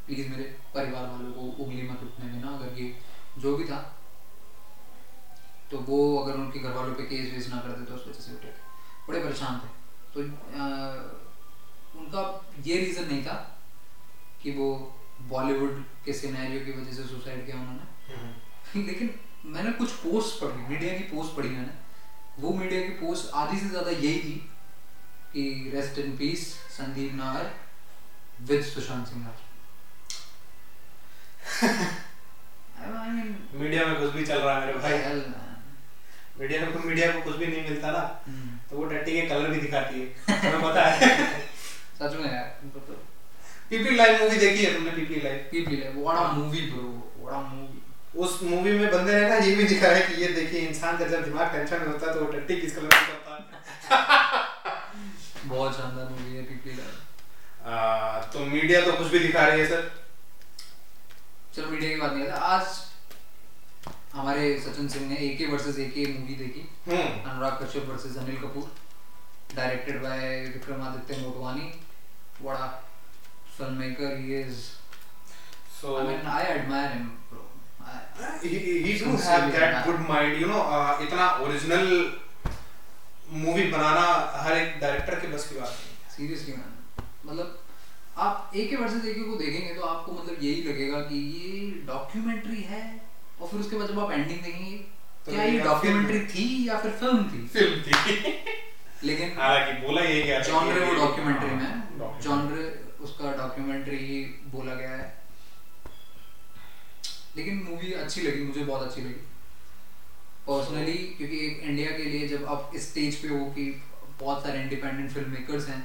प्लीज़ 0.07 0.29
मेरे 0.29 0.45
परिवार 0.75 1.03
वालों 1.05 1.33
को 1.33 1.41
उंगली 1.65 1.83
मत 1.89 2.03
उठने 2.03 2.33
देना, 2.33 2.49
अगर 2.49 2.81
ये 2.81 2.95
जो 3.39 3.57
भी 3.57 3.65
था 3.65 3.79
तो 5.71 5.79
वो 5.79 5.99
अगर 6.19 6.35
उनके 6.35 6.59
घर 6.59 6.73
वालों 6.73 6.95
पे 6.95 7.03
केस 7.03 7.33
वेस 7.33 7.49
ना 7.49 7.61
करते 7.61 7.85
तो 7.85 7.95
उस 7.95 8.07
वजह 8.07 8.21
से 8.21 8.33
उठे 8.35 8.49
थे 8.49 8.69
बड़े 9.09 9.21
परेशान 9.25 9.59
थे। 9.59 9.69
तो 10.15 10.21
अ, 10.21 10.65
उनका 11.97 12.23
ये 12.67 12.79
रीज़न 12.79 13.05
नहीं 13.05 13.23
था 13.25 13.35
कि 14.43 14.51
वो 14.51 14.67
बॉलीवुड 15.29 15.85
के 16.05 16.13
सिनेरियो 16.13 16.65
की 16.65 16.73
वजह 16.73 16.93
से 16.93 17.03
सुसाइड 17.09 17.45
किया 17.47 17.57
उन्होंने। 17.57 18.15
हम्म। 18.15 18.87
लेकिन 18.87 19.15
मैंने 19.45 19.73
कुछ 19.73 19.93
पोस्ट 19.93 20.41
पढ़ी 20.41 20.67
मीडिया 20.69 20.93
की 20.99 21.05
पोस्ट 21.05 21.37
पढ़ी 21.37 21.49
मैंने। 21.49 21.73
वो 22.39 22.53
मीडिया 22.53 22.81
की 22.83 22.89
पोस्ट 22.89 23.31
आधी 23.35 23.59
से 23.61 23.69
ज़्यादा 23.69 23.91
यही 23.91 24.19
थी 24.21 24.35
कि 25.33 25.71
rest 25.75 25.99
in 25.99 26.17
peace 26.17 26.47
Sandeep 26.77 27.15
Nahar 27.15 27.51
with 28.41 28.63
Sushant 28.65 29.07
Singh 29.07 29.27
Rajput. 29.27 29.49
Media 33.11 33.85
में 33.87 33.95
कुछ 34.01 34.11
भी 34.15 34.25
चल 34.27 34.39
रहा 34.39 34.55
है 34.61 34.67
मेरे 34.67 34.79
भाई। 34.79 35.23
मीडिया 36.41 36.61
में 36.61 36.85
मीडिया 36.85 37.11
को 37.13 37.21
कुछ 37.21 37.37
भी 37.37 37.47
नहीं 37.47 37.63
मिलता 37.63 37.91
ना। 37.91 38.03
हम्म, 38.27 38.59
तो 38.71 38.77
वो 38.77 38.85
टट्टी 38.85 39.13
के 39.13 39.27
कलर 39.29 39.51
भी 39.51 39.61
दिखाती 39.61 40.01
है। 40.01 40.07
तुम्हें 40.43 40.63
पता 40.71 40.85
है? 40.85 41.09
सच 42.01 42.15
में 42.21 42.33
यार 42.33 42.45
तुमको 42.61 42.79
तो। 42.81 42.93
पीपी 43.71 43.95
लाइव 43.97 44.23
मूवी 44.23 44.37
देखी 44.37 44.65
है 44.65 44.73
तुमने 44.75 44.91
पीपी 44.91 45.21
लाइव 45.21 45.45
पीपल 45.51 45.83
है 45.83 45.93
what 45.97 46.17
a 46.19 46.33
movie 46.33 46.61
bro 46.71 46.87
what 47.19 47.35
a 47.35 47.47
movie 47.49 47.83
उस 48.25 48.39
मूवी 48.43 48.71
में 48.79 48.91
बंदे 48.93 49.21
ने 49.21 49.29
ना 49.29 49.35
ये 49.37 49.55
भी 49.57 49.65
दिखाया 49.65 49.97
है 49.97 50.07
कि 50.07 50.23
ये 50.23 50.29
देखिए 50.33 50.61
इंसान 50.69 50.97
का 50.99 51.07
जब 51.09 51.25
दिमाग 51.25 51.53
टेंशन 51.53 51.81
में 51.81 51.87
होता 51.87 52.07
है 52.07 52.15
तो 52.15 52.25
वो 52.25 52.31
टट्टी 52.33 52.61
किस 52.61 52.75
कलर 52.77 52.89
की 52.89 53.07
करता 53.07 53.35
है? 53.35 53.39
बहुत 55.45 55.77
शानदार 55.77 56.09
मूवी 56.09 56.37
है 56.37 56.43
पीपल 56.43 56.81
है 56.81 56.89
आ, 57.75 58.21
तो 58.33 58.45
मीडिया 58.47 58.81
तो 58.85 58.93
कुछ 58.93 59.07
भी 59.13 59.19
दिखा 59.19 59.47
रही 59.47 59.61
है 59.61 59.67
सर 59.69 59.91
चलो 61.55 61.67
मीडिया 61.67 61.91
की 61.95 62.01
बात 62.01 62.13
नहीं 62.13 62.25
है 62.25 62.31
आज 62.31 62.67
हमारे 64.15 64.59
सचिन 64.61 64.89
सिंह 64.89 65.09
ने 65.09 65.17
एके 65.27 65.47
वर्सेस 65.47 65.79
एके 65.79 66.07
मूवी 66.13 66.35
देखी। 66.35 66.69
हम्म। 66.87 67.31
Anurag 67.31 67.63
Kashyap 67.63 67.89
versus 67.91 68.17
Anil 68.19 68.37
Kapoor. 68.37 68.71
Directed 69.57 70.03
by 70.03 70.41
Vikramaditya 70.55 71.23
Motwane. 71.23 71.73
बड़ा 72.43 72.67
film 73.57 73.77
maker 73.77 74.17
he 74.17 74.41
is 74.41 74.61
so 75.81 75.97
I 75.97 76.07
mean 76.07 76.27
I 76.27 76.45
admire 76.55 76.93
him 76.93 77.07
bro 77.31 77.47
he 78.43 78.49
he 78.85 78.93
do 79.01 79.11
have 79.27 79.45
that 79.53 79.77
good 79.85 80.01
mind 80.09 80.41
you 80.41 80.49
know 80.49 80.63
uh, 80.73 81.03
इतना 81.03 81.29
original 81.45 81.87
movie 83.45 83.63
बनाना 83.71 84.07
हर 84.43 84.57
एक 84.57 84.79
director 84.81 85.21
के 85.21 85.29
बस 85.29 85.49
की 85.49 85.59
बात 85.61 85.69
नहीं 85.69 86.17
सीरियसली 86.17 86.53
मैन 86.53 87.05
मतलब 87.27 87.59
आप 88.19 88.51
एके 88.57 88.77
वर्सेस 88.77 89.05
एके 89.05 89.21
को 89.21 89.37
देखेंगे 89.37 89.75
तो 89.75 89.83
आपको 89.87 90.13
मतलब 90.13 90.43
यही 90.43 90.63
लगेगा 90.63 91.01
कि 91.11 91.19
ये 91.37 91.71
डॉक्यूमेंट्री 91.87 92.63
है 92.73 92.83
और 93.41 93.49
फिर 93.49 93.61
उसके 93.61 93.77
बाद 93.77 93.89
जब 93.89 93.99
आप 94.01 94.11
एंडिंग 94.13 94.41
देखेंगे 94.41 94.77
तो 95.27 95.33
क्या 95.33 95.45
ये 95.45 95.59
डॉक्यूमेंट्री 95.61 96.21
थी 96.27 96.45
या 96.69 96.79
फिर 96.81 96.91
फ़िल्म 96.93 97.25
थी? 97.31 97.47
फ़िल्म 97.49 97.83
थी। 97.83 97.93
लेकिन 99.05 99.33
हालाँकि 99.39 99.73
बोला 99.87 100.03
ये 100.03 100.23
क्या 100.23 100.41
जॉनरे 100.43 100.85
वो 100.87 100.95
डॉक्यूमेंट्री 100.95 101.51
में। 101.51 102.21
जॉनरे 102.23 102.65
उसका 103.05 103.33
डॉक्यूमेंट्री 103.37 103.97
ही 103.99 104.21
बोला 104.53 104.75
गया 104.75 104.91
है। 104.91 105.09
लेकिन 107.37 107.63
मूवी 107.69 107.93
अच्छी 107.95 108.23
लगी 108.23 108.43
मुझे 108.45 108.65
बहुत 108.65 108.83
अच्छी 108.83 109.01
लगी। 109.01 109.27
पर्सनली 110.47 110.99
क्योंकि 111.19 111.37
एक 111.47 111.61
इंडिया 111.63 111.91
के 111.97 112.05
लिए 112.05 112.29
जब 112.29 112.45
आप 112.49 112.71
इस 112.75 112.89
स्टेज 112.91 113.17
पे 113.23 113.29
हो 113.29 113.45
कि 113.57 113.65
बहुत 114.21 114.43
सारे 114.43 114.61
इंडिपेंडेंट 114.63 115.11
फ़िल्म 115.11 115.31
मेकर्स 115.31 115.69
हैं 115.69 115.81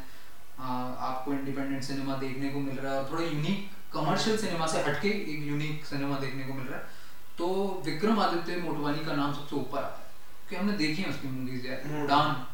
आपको 0.59 1.33
इंडिपेंडेंट 1.33 1.83
सिनेमा 1.83 2.15
देखने 2.17 2.49
को 2.49 2.59
मिल 2.59 2.77
रहा 2.77 2.93
है 2.93 3.01
और 3.01 3.11
थोड़ा 3.11 3.23
यूनिक 3.23 3.69
कमर्शियल 3.93 4.37
सिनेमा 4.37 4.67
से 4.67 4.81
हटके 4.81 5.09
एक 5.33 5.47
यूनिक 5.47 5.85
सिनेमा 5.85 6.19
देखने 6.19 6.43
को 6.43 6.53
मिल 6.53 6.67
रहा 6.67 6.79
है। 6.79 6.94
तो 7.37 7.47
विक्रम 7.85 8.19
आदित्य 8.19 8.55
मोटवानी 8.61 9.05
का 9.05 9.15
नाम 9.15 9.33
सबसे 9.33 9.55
ऊपर 9.55 9.77
आता 9.77 9.97
है। 9.97 10.03
क्योंकि 10.47 10.55
हमने 10.55 10.77
देखी 10.77 11.01
है 11.01 11.09
उसकी 11.09 11.27
मूवीज़ 11.27 11.65
यार 11.67 11.81
हम्म। 11.85 12.03
उड़ान 12.03 12.45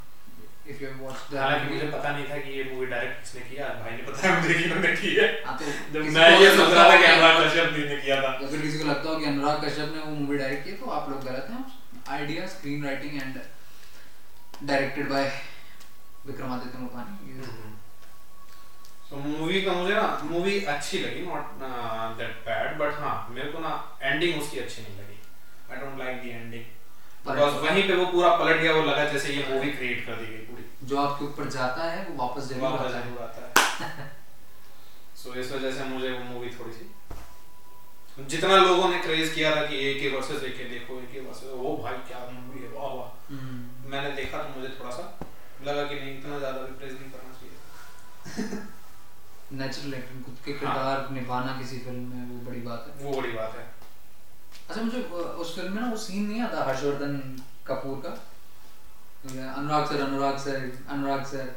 इफ़ 0.72 0.84
यू 0.84 0.90
वॉच 0.98 1.36
हालाँकि 1.36 1.74
मुझे 1.74 1.88
पता 1.88 2.12
नहीं 2.12 2.26
था 2.30 2.38
कि 2.38 2.58
ये 2.58 2.64
मूवी 2.64 2.86
डायरेक्ट 2.86 3.20
किसने 3.22 3.42
किया 3.42 3.68
भाई 3.80 3.92
ने 3.92 4.04
बताया 4.10 4.40
मुझे 4.40 4.54
कि 4.54 4.96
की 4.98 5.14
है। 5.16 5.28
हाँ, 5.46 5.58
तो 5.58 5.66
जब 5.94 6.12
मैं 6.18 6.30
ये 6.40 6.50
सोच 6.58 6.74
रहा 6.74 6.90
था 6.90 6.98
कि 6.98 7.06
अनुराग 7.06 7.44
कश्यप 7.44 7.74
ने 7.78 7.96
किया 7.98 8.22
था। 8.22 8.34
अगर 8.38 8.62
किसी 8.62 8.80
को 8.80 8.86
लगता 8.86 9.10
हो 9.10 9.16
कि 9.16 9.26
अनुराग 9.26 9.64
कश्यप 9.66 9.94
ने 9.96 10.02
वो 10.02 10.12
मूवी 10.12 10.38
डायरेक्ट 10.38 10.66
की 10.66 10.74
तो 10.74 10.92
आप 10.98 11.10
लोग 11.10 11.24
गलत 11.26 11.48
हैं। 11.52 11.64
Idea 12.10 12.46
screen 12.48 12.84
writing 12.86 13.22
and 13.22 13.40
directed 14.64 15.10
by 15.10 15.32
Vikramaditya 16.26 16.78
Motwane. 16.78 17.34
तो 19.12 19.18
मूवी 19.20 19.62
का 19.62 19.72
मुझे 19.74 19.94
ना 19.94 20.04
मूवी 20.24 20.60
अच्छी 20.74 21.00
लगी 21.00 21.22
नॉट 21.26 21.64
दैट 22.20 22.36
बैड 22.46 22.78
बट 22.78 23.00
हाँ 23.00 23.16
मेरे 23.32 23.50
को 23.52 23.60
ना 23.60 23.72
एंडिंग 24.02 24.42
उसकी 24.42 24.60
अच्छी 24.60 24.82
नहीं 24.82 24.98
लगी। 25.00 25.18
I 25.72 25.80
don't 25.80 26.00
like 26.00 26.22
the 26.22 26.26
ending 26.36 26.64
because 27.26 27.56
वहीं 27.66 27.84
पे 27.88 27.96
वो 27.96 28.06
पूरा 28.12 28.30
पलट 28.38 28.62
गया 28.62 28.74
वो 28.74 28.84
लगा 28.84 29.04
जैसे 29.12 29.34
ये 29.34 29.44
मूवी 29.50 29.72
क्रिएट 29.74 30.06
कर 30.06 30.16
दी 30.22 30.26
गई 30.28 30.46
पूरी। 30.46 30.64
जो 30.88 30.98
आपके 31.02 31.26
ऊपर 31.26 31.50
जाता 31.58 31.90
है 31.92 32.06
वो 32.08 32.16
वापस 32.24 32.48
ज़रूर 32.50 32.68
आता 32.70 32.88
है। 32.88 33.04
ज़रूर 33.04 33.22
आता 33.24 33.42
है। 33.42 34.08
सो 35.24 35.34
इस 35.42 35.52
वजह 35.52 35.72
से 35.72 35.84
मुझे 35.86 36.12
वो 36.12 36.24
मूवी 36.24 36.50
थोड़ी 36.60 36.74
सी 36.74 36.90
जितना 38.32 38.56
लोगों 38.58 38.90
ने 38.90 38.98
क्रेज 39.02 39.34
किया 39.34 39.56
था 39.56 39.62
कि 39.68 39.78
एक 39.90 40.00
के 40.02 40.10
वर्सेस 40.16 40.44
एक 40.44 40.58
के 40.58 40.64
देखो 40.70 41.00
एक 41.02 41.12
के 41.12 41.20
वर्सेस 41.28 41.52
ओ 41.52 41.76
भाई 41.84 41.94
क्या 42.08 42.26
मूवी 42.32 42.64
है? 42.64 42.70
वाह 42.74 42.94
वाह। 42.96 43.34
हम्म। 43.34 43.92
मैंने 43.92 44.12
देखा 44.16 44.42
तो 44.44 44.60
मुझे 44.60 44.74
थोड़ा 44.80 44.92
सा 44.98 45.06
लगा 45.64 45.84
कि 45.84 45.96
नहीं 45.96 46.18
इतना 46.18 46.40
ज़्यादा 46.40 46.62
भी 46.62 46.74
प्रेज 46.80 46.94
नहीं 46.94 47.12
करना 47.12 47.32
चाहिए 47.40 48.60
नेचुरल 49.60 49.94
एक्टिंग 49.94 50.24
खुद 50.24 50.38
के 50.46 50.52
हाँ। 50.52 50.60
किरदार 50.60 51.10
निभाना 51.16 51.58
किसी 51.60 51.78
फ़िल्म 51.78 52.04
में 52.10 52.30
वो 52.30 52.50
बड़ी 52.50 52.62
बात 52.62 52.86
है। 52.90 53.06
वो 53.06 53.22
बड़ी 53.22 53.32
बात 53.32 53.56
है। 53.58 53.66
अच्छा 54.70 54.82
मुझे 54.82 55.02
उस 55.44 55.56
फ़िल्म 55.56 55.74
में 55.74 55.82
ना 55.82 55.90
वो 55.92 55.98
सीन 55.98 56.28
नहीं 56.30 56.42
आता 56.42 56.64
हर्षवर्धन 56.66 57.18
कपूर 57.68 57.98
का? 58.06 58.14
Anurag 59.56 59.86
sir 59.88 60.02
Anurag 60.02 60.38
sir 60.38 60.72
Anurag 60.90 61.24
sir. 61.26 61.56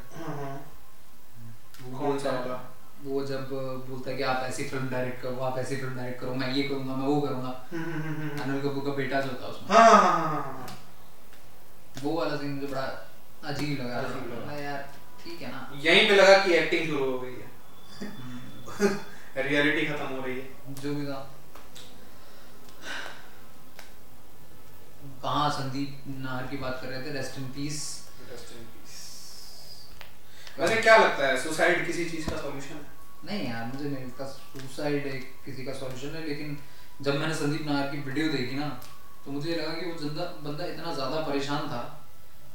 वो 1.83 1.97
कौन 1.99 2.19
सा 2.19 2.31
है- 2.31 2.39
वाला? 2.39 2.59
वो 3.03 3.23
जब 3.25 3.49
बोलता 3.89 4.09
है 4.09 4.15
कि 4.17 4.23
आप 4.23 4.43
ऐसी 4.43 4.63
फ़िल्म 4.69 4.89
डायरेक्ट 4.89 5.21
करो 5.21 5.39
आप 5.45 5.57
ऐसी 5.59 5.75
फ़िल्म 5.77 5.95
डायरेक्ट 5.95 6.19
करो 6.21 6.33
मैं 6.35 6.51
ये 6.53 6.63
करूँगा 6.63 6.95
मैं 6.95 7.07
वो 7.07 7.19
करूँगा। 7.21 7.49
अनिल 8.43 8.61
कपूर 8.61 8.83
का 8.85 8.91
बेटा 8.97 9.21
जो 9.21 9.29
होता 9.31 9.45
है 9.45 9.51
उसमें। 9.51 9.77
हाँ 9.77 9.89
हाँ 9.89 10.01
हाँ 10.01 10.29
हाँ 10.29 10.41
हाँ 10.43 10.67
वो 12.03 12.13
वाला 12.19 12.37
सीन 12.37 12.51
मुझे 12.51 12.67
बड़ा 12.67 12.81
अजीब 13.49 13.81
लगा। 13.81 13.97
अजीब 13.99 14.31
लगा। 14.33 14.53
यार 14.59 14.87
ठीक 15.23 15.41
है 15.41 15.51
ना। 15.51 15.69
यहीं 15.83 16.07
पे 16.09 16.15
लगा 16.15 16.37
कि 16.45 16.53
एक्टिंग 16.53 16.87
शुरू 16.87 17.11
हो 17.11 17.19
गई 17.19 17.33
है। 17.33 17.33
हम्म, 17.35 17.44
रियलिटी 19.37 19.85
खत्म 19.87 20.05
हो 20.07 20.21
रही 20.25 20.39
है। 20.39 20.73
जो 20.81 20.93
भी 20.95 21.05
था। 21.05 21.19
कहाँ 25.23 25.49
संदीप 25.51 26.03
नाहर 26.07 26.47
की 26.47 26.57
बात 26.57 26.79
कर 26.81 26.87
रहे 26.87 27.01
थे? 27.01 27.11
Rest 27.13 27.37
in 27.39 27.45
peace 27.55 27.77
rest 28.31 28.51
in 28.55 28.63
peace 28.65 28.93
वैसे 30.59 30.81
क्या 30.81 30.97
लगता 30.97 31.27
है? 31.27 31.37
सुसाइड 31.43 31.85
किसी 31.85 32.05
चीज़ 32.09 32.29
का 32.29 32.37
सॉल्यूशन 32.37 32.75
है? 32.75 32.81
नहीं 33.25 33.47
यार 33.49 33.65
मुझे 33.65 33.89
नहीं 33.89 34.05
लगता 34.05 34.25
सुसाइड 34.25 35.05
एक 35.07 35.31
किसी 35.45 35.65
का 35.65 35.73
सॉल्यूशन 35.73 36.15
है 36.15 36.27
लेकिन 36.27 36.57
जब 37.01 37.19
मैंने 37.19 37.33
संदीप 37.35 37.65
नाहर 37.67 37.89
की 37.91 37.97
वीडियो 38.01 38.27
देखी 38.31 38.55
ना 38.55 38.67
तो 39.25 39.31
मुझे 39.31 39.55
लगा 39.55 39.73
कि 39.73 39.85
वो 39.85 39.97
ज़िंदा 39.99 40.23
बंदा 40.43 40.65
इतना 40.65 40.93
ज़्यादा 40.93 41.21
परेशान 41.27 41.67
था 41.69 41.81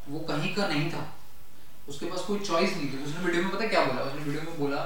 वो 0.08 0.18
कहीं 0.28 0.54
का 0.54 0.66
नहीं 0.68 0.90
था। 0.92 1.02
उसके 1.88 2.06
पास 2.06 2.20
कोई 2.26 2.38
चॉइस 2.40 2.76
नहीं 2.76 2.92
थी। 2.92 3.02
उसने 3.04 3.24
वीडियो 3.24 3.42
में 3.42 3.52
पता 3.52 3.66
क्या 3.68 3.84
बोला? 3.84 4.02
उसने 4.02 4.22
वीडियो 4.22 4.42
में 4.42 4.58
बोला 4.58 4.82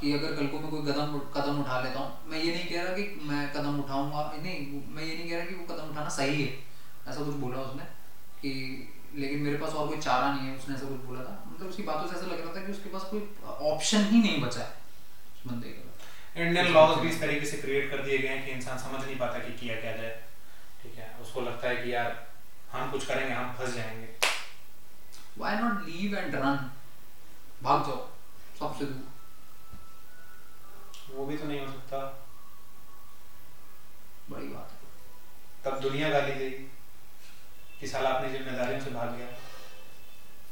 कि 0.00 0.12
अगर 0.12 0.34
कल 0.36 0.46
को 0.46 0.58
मैं 0.60 0.70
कोई 0.70 0.82
कदम 0.82 1.18
कदम 1.34 1.60
उठा 1.60 1.80
लेता 1.80 2.00
हूँ 2.00 2.30
मैं 2.30 2.38
ये 2.38 2.54
नहीं 2.54 2.66
कह 2.68 2.82
रहा 2.82 2.94
कि 2.94 3.20
मैं 3.24 3.42
कदम 3.52 3.78
उठाऊँगा 3.80 4.22
नहीं 4.36 4.82
मैं 4.94 5.04
ये 5.04 5.16
नहीं 5.16 5.28
कह 5.30 5.36
रहा 5.36 5.46
कि 5.46 5.54
वो 5.54 5.64
कदम 5.66 5.90
उठाना 5.90 6.08
सही 6.16 6.42
है। 6.42 6.48
ऐसा 7.08 7.20
कुछ 7.20 7.34
बोला 7.36 7.60
उसने 7.60 7.84
कि 8.40 8.50
लेकिन 9.14 9.42
मेरे 9.42 9.56
पास 9.56 9.72
और 9.72 9.88
कोई 9.88 9.98
चारा 10.00 10.32
नहीं 10.34 10.48
है 10.48 10.56
उसने 10.56 10.74
ऐसा 10.74 10.86
कुछ 10.86 11.00
बोला 11.06 11.24
था। 11.24 11.32
मतलब 11.46 11.68
उसकी 11.68 11.82
बातों 11.82 12.06
से 12.08 12.16
ऐसा 12.16 12.26
लग 12.26 12.40
रहा 12.40 12.54
था 12.56 12.64
कि 12.66 12.72
उसके 12.72 12.90
पास 12.90 13.08
कोई 13.10 13.20
ऑप्शन 13.72 14.04
ही 14.04 14.22
नहीं 14.22 14.40
बचा 14.42 14.60
है 14.60 14.68
उस 14.68 15.46
बंदे 15.46 15.68
का 15.68 16.42
इंडियन 16.42 16.72
लॉज 16.72 16.98
भी 16.98 17.08
इस 17.08 17.20
तरीके 17.20 17.46
से 17.46 17.56
क्रिएट 17.56 17.90
कर 17.90 18.02
दिए 18.04 18.18
गए 18.18 18.28
हैं 18.28 18.44
कि 18.46 18.50
इंसान 18.52 18.78
समझ 18.78 19.04
नहीं 19.04 19.18
पाता 19.18 19.38
कि 19.38 19.52
किया 19.58 19.74
क्या 19.80 19.96
जाए। 19.96 20.14
ठीक 20.82 20.94
है? 20.98 21.14
उसको 21.22 21.40
लगता 21.40 21.68
है 21.68 21.76
कि 21.76 21.94
यार 21.94 22.26
हम 22.72 22.90
कुछ 22.90 23.06
करेंगे 23.06 23.34
हम 23.34 23.52
फंस 23.58 23.74
जाएँगे। 23.74 24.08
Why 25.38 25.56
not 25.56 25.86
leave 25.88 26.16
and 26.18 26.34
run 26.34 26.70
भाग 27.62 27.86
जाओ 27.86 28.08
सबसे 28.58 28.84
दूर। 28.84 29.13
वो 31.14 31.26
भी 31.26 31.36
तो 31.36 31.44
नहीं 31.44 31.60
हो 31.60 31.66
सकता। 31.66 31.98
बड़ी 34.30 34.46
बात 34.46 34.70
तब 35.64 35.80
दुनिया 35.80 36.08
गाली 36.10 36.32
देगी 36.32 36.70
कि 37.80 37.86
साला 37.86 38.10
अपनी 38.10 38.32
जिम्मेदारियों 38.32 38.80
से 38.80 38.90
भाग 38.90 39.16
गया। 39.16 39.26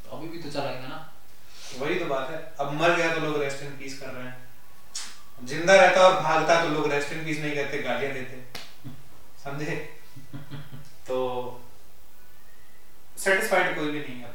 तो 0.04 0.16
अभी 0.16 0.28
भी 0.28 0.42
तो 0.42 0.50
चलाएँगे 0.50 0.88
ना। 0.88 1.12
वही 1.78 1.98
तो 1.98 2.06
बात 2.06 2.30
है। 2.30 2.54
अब 2.60 2.72
मर 2.72 2.96
गया 2.96 3.14
तो 3.14 3.20
लोग 3.20 3.42
रेस्ट 3.42 3.62
इन 3.62 3.76
पीस 3.76 3.98
कर 4.00 4.06
रहे 4.06 4.24
हैं। 4.24 4.48
ज़िंदा 5.44 5.74
रहता 5.74 6.00
और 6.00 6.22
भागता 6.22 6.62
तो 6.64 6.68
लोग 6.68 6.90
रेस्ट 6.92 7.12
इन 7.12 7.24
पीस 7.24 7.38
नहीं 7.38 7.54
कहते 7.54 7.82
गालियाँ 7.82 8.12
देते। 8.12 8.60
समझे? 9.44 9.76
तो 11.08 11.18
सेटिस्फाइड 13.18 13.76
कोई 13.76 13.90
भी 13.90 14.00
नहीं 14.00 14.20
है। 14.20 14.31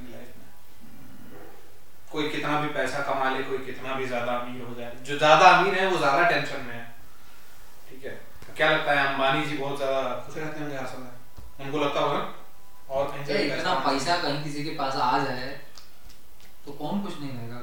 कोई 2.12 2.30
कितना 2.30 2.60
भी 2.62 2.68
पैसा 2.74 3.00
कमा 3.04 3.30
ले 3.30 3.44
कोई 3.44 3.58
कितना 3.66 3.94
भी 3.96 4.06
ज़्यादा 4.08 4.32
अमीर 4.34 4.62
हो 4.64 4.74
जाए। 4.76 4.92
जो 5.04 5.18
ज़्यादा 5.18 5.48
अमीर 5.50 5.74
है 5.74 5.88
वो 5.92 5.98
ज़्यादा 5.98 6.30
टेंशन 6.30 6.66
में 6.68 6.74
है। 6.74 6.86
ठीक 7.90 8.06
है? 8.06 8.12
तो 8.46 8.54
क्या 8.58 8.72
लगता 8.72 8.92
है 8.92 9.08
अंबानी 9.08 9.46
जी 9.46 9.58
बहुत 9.58 9.78
ज़्यादा 9.78 10.02
खुश 10.26 10.38
रहते 10.38 10.60
होंगे 10.62 10.78
आसम 10.78 11.02
में? 11.02 11.14
उनको 11.60 11.78
लगता 11.80 12.00
होगा 12.00 12.20
और 12.90 13.08
कहीं 13.08 13.46
इतना 13.46 13.74
पैसा 13.88 14.18
कहीं 14.18 14.44
किसी 14.44 14.64
के 14.64 14.70
पास 14.76 14.96
आ 14.96 15.18
जाए 15.20 15.50
तो 16.66 16.72
कौन 16.74 17.02
कुछ 17.02 17.20
नहीं 17.20 17.32
रहेगा? 17.32 17.62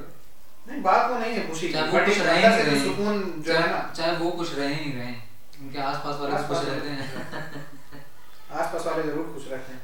नहीं 0.66 0.82
बात 0.82 1.10
वो 1.10 1.18
नहीं 1.18 1.32
है 1.34 1.48
खुशी 1.48 1.72
चाहे 1.72 1.88
वो 1.88 2.04
कुछ 2.04 2.18
रहे 2.20 2.48
नहीं 2.48 2.84
सुकून 2.84 3.42
जो 3.46 3.52
है 3.52 3.70
ना। 3.70 3.80
चाहे 3.96 4.16
वो 4.16 4.30
कुछ 4.32 4.54
रहे 4.54 4.68
नहीं 4.68 4.92
रहे। 4.94 5.14
उनके 5.60 5.78
आसपास 5.80 6.20
वाले 6.20 6.42
खुश 6.48 6.64
रहते 6.68 6.88
हैं। 6.88 7.08
आसपास 8.60 8.86
वाले 8.86 9.02
ज़रूर 9.02 9.32
खुश 9.34 9.48
रहते 9.50 9.72
हैं। 9.72 9.80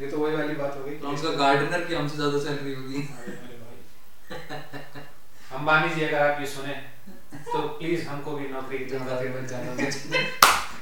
ये 0.00 0.10
तो 0.10 0.18
वही 0.18 0.36
वाली 0.36 0.54
बात 0.56 0.76
हो 0.76 0.84
गई। 0.84 0.94
तो 1.22 1.36
गार्डनर 1.38 1.84
की 1.84 1.94
हमसे 1.94 2.16
ज़्यादा 2.16 2.38
सैलरी 2.44 2.74
होगी। 2.74 3.08
अंबानी 5.56 5.94
जी 5.94 6.04
अगर 6.04 6.22
आप 6.28 6.40
ये 6.40 6.46
सुने 6.54 6.74
तो 7.52 7.58
प्लीज़ 7.78 8.06
हमको 8.08 8.32
भी 8.36 8.48
नौकरी 8.48 8.78
की 8.78 8.84
ज़रूरत 8.84 9.20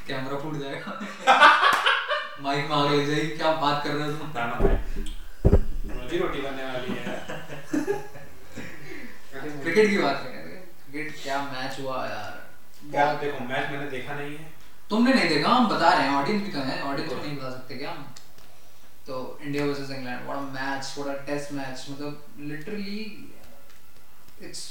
कैमरा 0.09 0.39
फूट 0.43 0.55
जाएगा। 0.61 0.93
माइक 2.43 2.69
में 2.71 2.77
आग 2.77 2.93
लग 2.93 3.07
जाएगी 3.07 3.29
क्या 3.37 3.51
बात 3.65 3.83
कर 3.85 3.91
रहे 3.91 4.07
हो 4.07 4.13
तुम? 4.13 4.29
रोजी 5.97 6.19
रोटी 6.19 6.41
बनने 6.41 6.65
वाली 6.65 6.95
है। 6.95 7.17
क्रिकेट 9.63 9.91
की 9.91 9.99
बात 9.99 10.23
कर 10.25 10.31
रहे 10.31 10.57
क्रिकेट 10.91 11.23
क्या 11.23 11.43
मैच 11.43 11.79
हुआ 11.81 12.05
यार? 12.07 12.33
क्या 12.91 13.13
देखो 13.23 13.45
मैच 13.45 13.71
मैंने 13.73 13.91
देखा 13.91 14.15
नहीं 14.15 14.37
है। 14.37 14.51
तुमने 14.91 15.15
नहीं 15.15 15.29
देखा 15.29 15.51
हम 15.51 15.69
बता 15.69 15.89
रहे 15.95 16.09
हैं 16.09 16.15
ऑडियंस 16.17 16.43
भी 16.43 16.51
तो 16.53 16.61
है 16.71 16.81
ऑडियंस 16.83 17.13
को 17.13 17.17
नहीं 17.23 17.37
बता 17.37 17.51
सकते 17.51 17.75
क्या 17.77 17.91
हम? 17.91 18.03
तो 19.07 19.15
India 19.43 19.65
versus 19.67 19.91
England 19.91 20.25
what 20.27 20.39
a 20.39 20.41
match 20.57 20.95
what 20.99 21.17
a 21.17 21.21
test 21.27 21.53
match 21.53 21.87
मतलब 21.91 22.27
literally 22.51 22.99
it's 24.45 24.63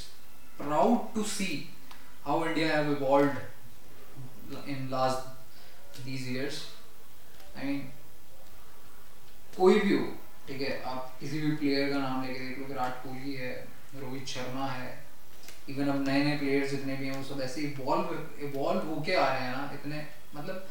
proud 0.57 1.13
to 1.15 1.23
see 1.29 1.47
how 2.25 2.45
India 2.45 2.75
have 2.75 2.91
evolved 2.91 4.69
in 4.69 4.88
last 4.91 5.99
these 6.05 6.27
years 6.36 6.63
I 7.57 7.65
mean 7.65 7.79
कोई 9.57 9.79
भी 9.79 9.97
हो, 9.97 10.05
ठीक 10.47 10.62
है? 10.62 10.81
आप 10.84 11.15
किसी 11.19 11.39
भी 11.41 11.55
प्लेयर 11.55 11.89
का 11.93 11.99
नाम 11.99 12.25
लेके 12.25 12.39
देख 12.39 12.60
लो 12.60 12.65
विराट 12.65 13.03
कोहली 13.03 13.34
है, 13.34 13.53
रोहित 13.95 14.27
शर्मा 14.27 14.67
है 14.67 14.99
इवन 15.69 15.88
अब 15.89 16.07
नए 16.07 16.23
नए 16.23 16.38
प्लेयर्स 16.38 16.69
जितने 16.71 16.95
भी 16.97 17.07
हैं, 17.07 17.17
वो 17.17 17.23
सब 17.23 17.41
ऐसे 17.41 17.62
इवॉल्व 17.62 18.45
इवॉल्व 18.45 18.88
होके 18.88 19.15
आ 19.15 19.27
रहे 19.34 19.41
हैं 19.41 19.55
ना, 19.57 19.71
इतने 19.73 20.05
मतलब 20.36 20.69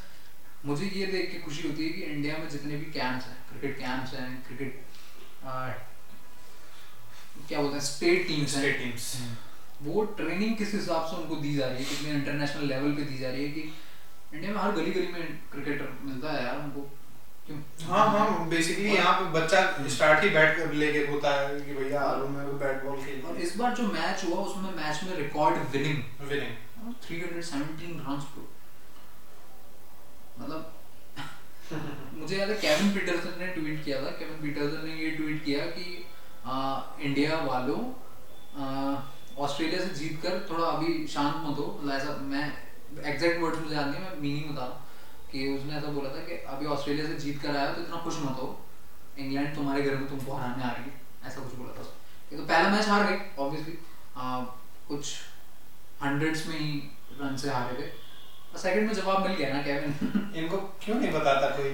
मुझे 0.66 0.86
ये 0.86 1.06
देख 1.06 1.30
के 1.32 1.38
खुशी 1.40 1.68
होती 1.68 1.84
है 1.84 1.90
कि 1.92 2.02
इंडिया 2.02 2.38
में 2.38 2.48
जितने 2.48 2.76
भी 2.76 2.90
कैंप्स 2.92 3.26
हैं 3.26 3.36
क्रिकेट 3.50 3.78
कैंप्स 3.78 4.14
हैं 4.14 4.42
क्रिकेट 4.46 4.84
क्या 7.50 7.60
बोलते 7.60 7.74
हैं 7.76 7.84
स्टेट 7.84 8.26
टीम्स 8.28 8.56
हैं। 8.56 8.72
टीम्स 8.78 9.06
वो 9.82 10.02
ट्रेनिंग 10.18 10.56
किस 10.56 10.72
हिसाब 10.74 11.06
से 11.10 11.16
उनको 11.16 11.36
दी 11.42 11.54
जा 11.54 11.66
रही 11.66 11.84
है 11.84 11.90
कितने 11.90 12.10
इंटरनेशनल 12.14 12.66
लेवल 12.68 12.92
पे 12.96 13.02
दी 13.10 13.18
जा 13.18 13.30
रही 13.30 13.44
है 13.44 13.50
कि 13.50 13.60
इंडिया 14.34 14.52
में 14.52 14.60
हर 14.62 14.72
गली 14.72 14.90
गली 14.96 15.06
में 15.12 15.38
क्रिकेटर 15.52 15.92
मिलता 16.08 16.32
है 16.32 16.42
यार 16.44 16.58
उनको 16.64 16.88
हाँ 17.86 18.06
हाँ 18.08 18.48
बेसिकली 18.48 18.90
यहाँ 18.94 19.12
पे 19.20 19.30
बच्चा 19.38 19.60
स्टार्ट 19.94 20.22
ही 20.24 20.28
बैट 20.34 20.56
कर 20.58 20.72
लेके 20.82 20.98
होता 21.06 21.30
है 21.38 21.60
कि 21.60 21.74
भैया 21.74 22.00
आलू 22.10 22.28
में 22.34 22.58
बैट 22.58 22.82
बॉल 22.84 22.98
खेल। 23.04 23.22
और 23.30 23.40
इस 23.46 23.56
बार 23.56 23.74
जो 23.76 23.86
मैच 23.92 24.24
हुआ 24.24 24.36
उसमें 24.42 24.70
मैच 24.76 25.00
में 25.04 25.16
record 25.16 25.56
winning 25.72 26.28
winning 26.28 26.92
317 27.06 27.96
runs 28.04 28.28
bro 28.34 28.44
मतलब 30.40 30.76
मुझे 32.20 32.36
याद 32.36 32.50
है 32.50 32.56
केविन 32.60 32.92
पीटरसन 32.94 33.34
ने 33.40 33.46
ट्वीट 33.56 33.84
किया 33.84 34.00
था 34.04 34.10
केविन 34.20 34.40
पीटरसन 34.42 34.86
ने 34.88 34.94
ये 35.02 35.10
ट्वीट 35.16 35.44
किया 35.44 35.66
कि 35.74 35.84
आ, 36.46 36.80
इंडिया 37.00 37.36
वालों 37.44 37.80
ऑस्ट्रेलिया 39.44 39.80
से 39.80 39.94
जीत 39.94 40.20
कर 40.22 40.46
थोड़ा 40.50 40.64
अभी 40.66 41.06
शांत 41.06 41.34
मत 41.36 41.58
हो। 41.58 41.66
मतलब 41.82 41.94
ऐसा 41.94 42.16
मैं 42.22 42.44
एग्जैक्ट 43.12 43.40
वर्ड्स 43.42 43.58
मुझे 43.58 43.74
याद 43.76 43.86
नहीं 43.88 44.00
मैं 44.00 44.16
मीनिंग 44.20 44.50
बता 44.50 44.64
रहा 44.64 44.74
हूँ 44.74 44.82
कि 45.32 45.46
उसने 45.48 45.76
ऐसा 45.76 45.86
बोला 45.86 46.08
था 46.08 46.22
कि 46.24 46.34
अभी 46.54 46.66
ऑस्ट्रेलिया 46.66 47.06
से 47.06 47.14
जीत 47.14 47.42
कर 47.42 47.56
आया 47.56 47.72
तो 47.72 47.80
इतना 47.82 47.96
खुश 47.96 48.18
मत 48.22 48.36
हो। 48.38 48.48
इंग्लैंड 49.18 49.54
तुम्हारे 49.56 49.82
घर 49.82 49.94
में 49.94 50.08
तुमको 50.08 50.32
हराने 50.32 50.64
आ 50.64 50.70
रही 50.70 50.84
है। 50.84 51.00
ऐसा 51.26 51.40
कुछ 51.40 51.54
बोला 51.54 51.72
था। 51.78 51.86
ये 52.32 52.38
तो 52.38 52.44
पहला 52.44 52.68
मैच 52.68 52.88
हार 52.88 53.06
गए 53.06 53.20
ऑब्वियसली 53.38 53.78
कुछ 54.88 55.14
हंड्रेड्स 56.02 56.46
में 56.46 56.58
ही 56.58 56.70
रन 57.20 57.36
से 57.36 57.50
हारे 57.50 57.82
थे 57.82 58.58
सेकंड 58.58 58.86
में 58.86 58.94
जवाब 58.94 59.26
मिल 59.26 59.36
गया 59.36 59.52
ना 59.54 59.62
केविन 59.62 60.32
इनको 60.36 60.56
क्यों 60.82 60.96
नहीं 60.96 61.12
बताता 61.12 61.48
कोई? 61.56 61.70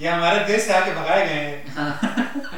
ये 0.00 0.08
हमारे 0.08 0.44
देश 0.44 0.62
से 0.62 0.72
आके 0.74 0.94
भगाए 0.94 1.26
गए 1.26 1.34
हैं। 1.34 2.50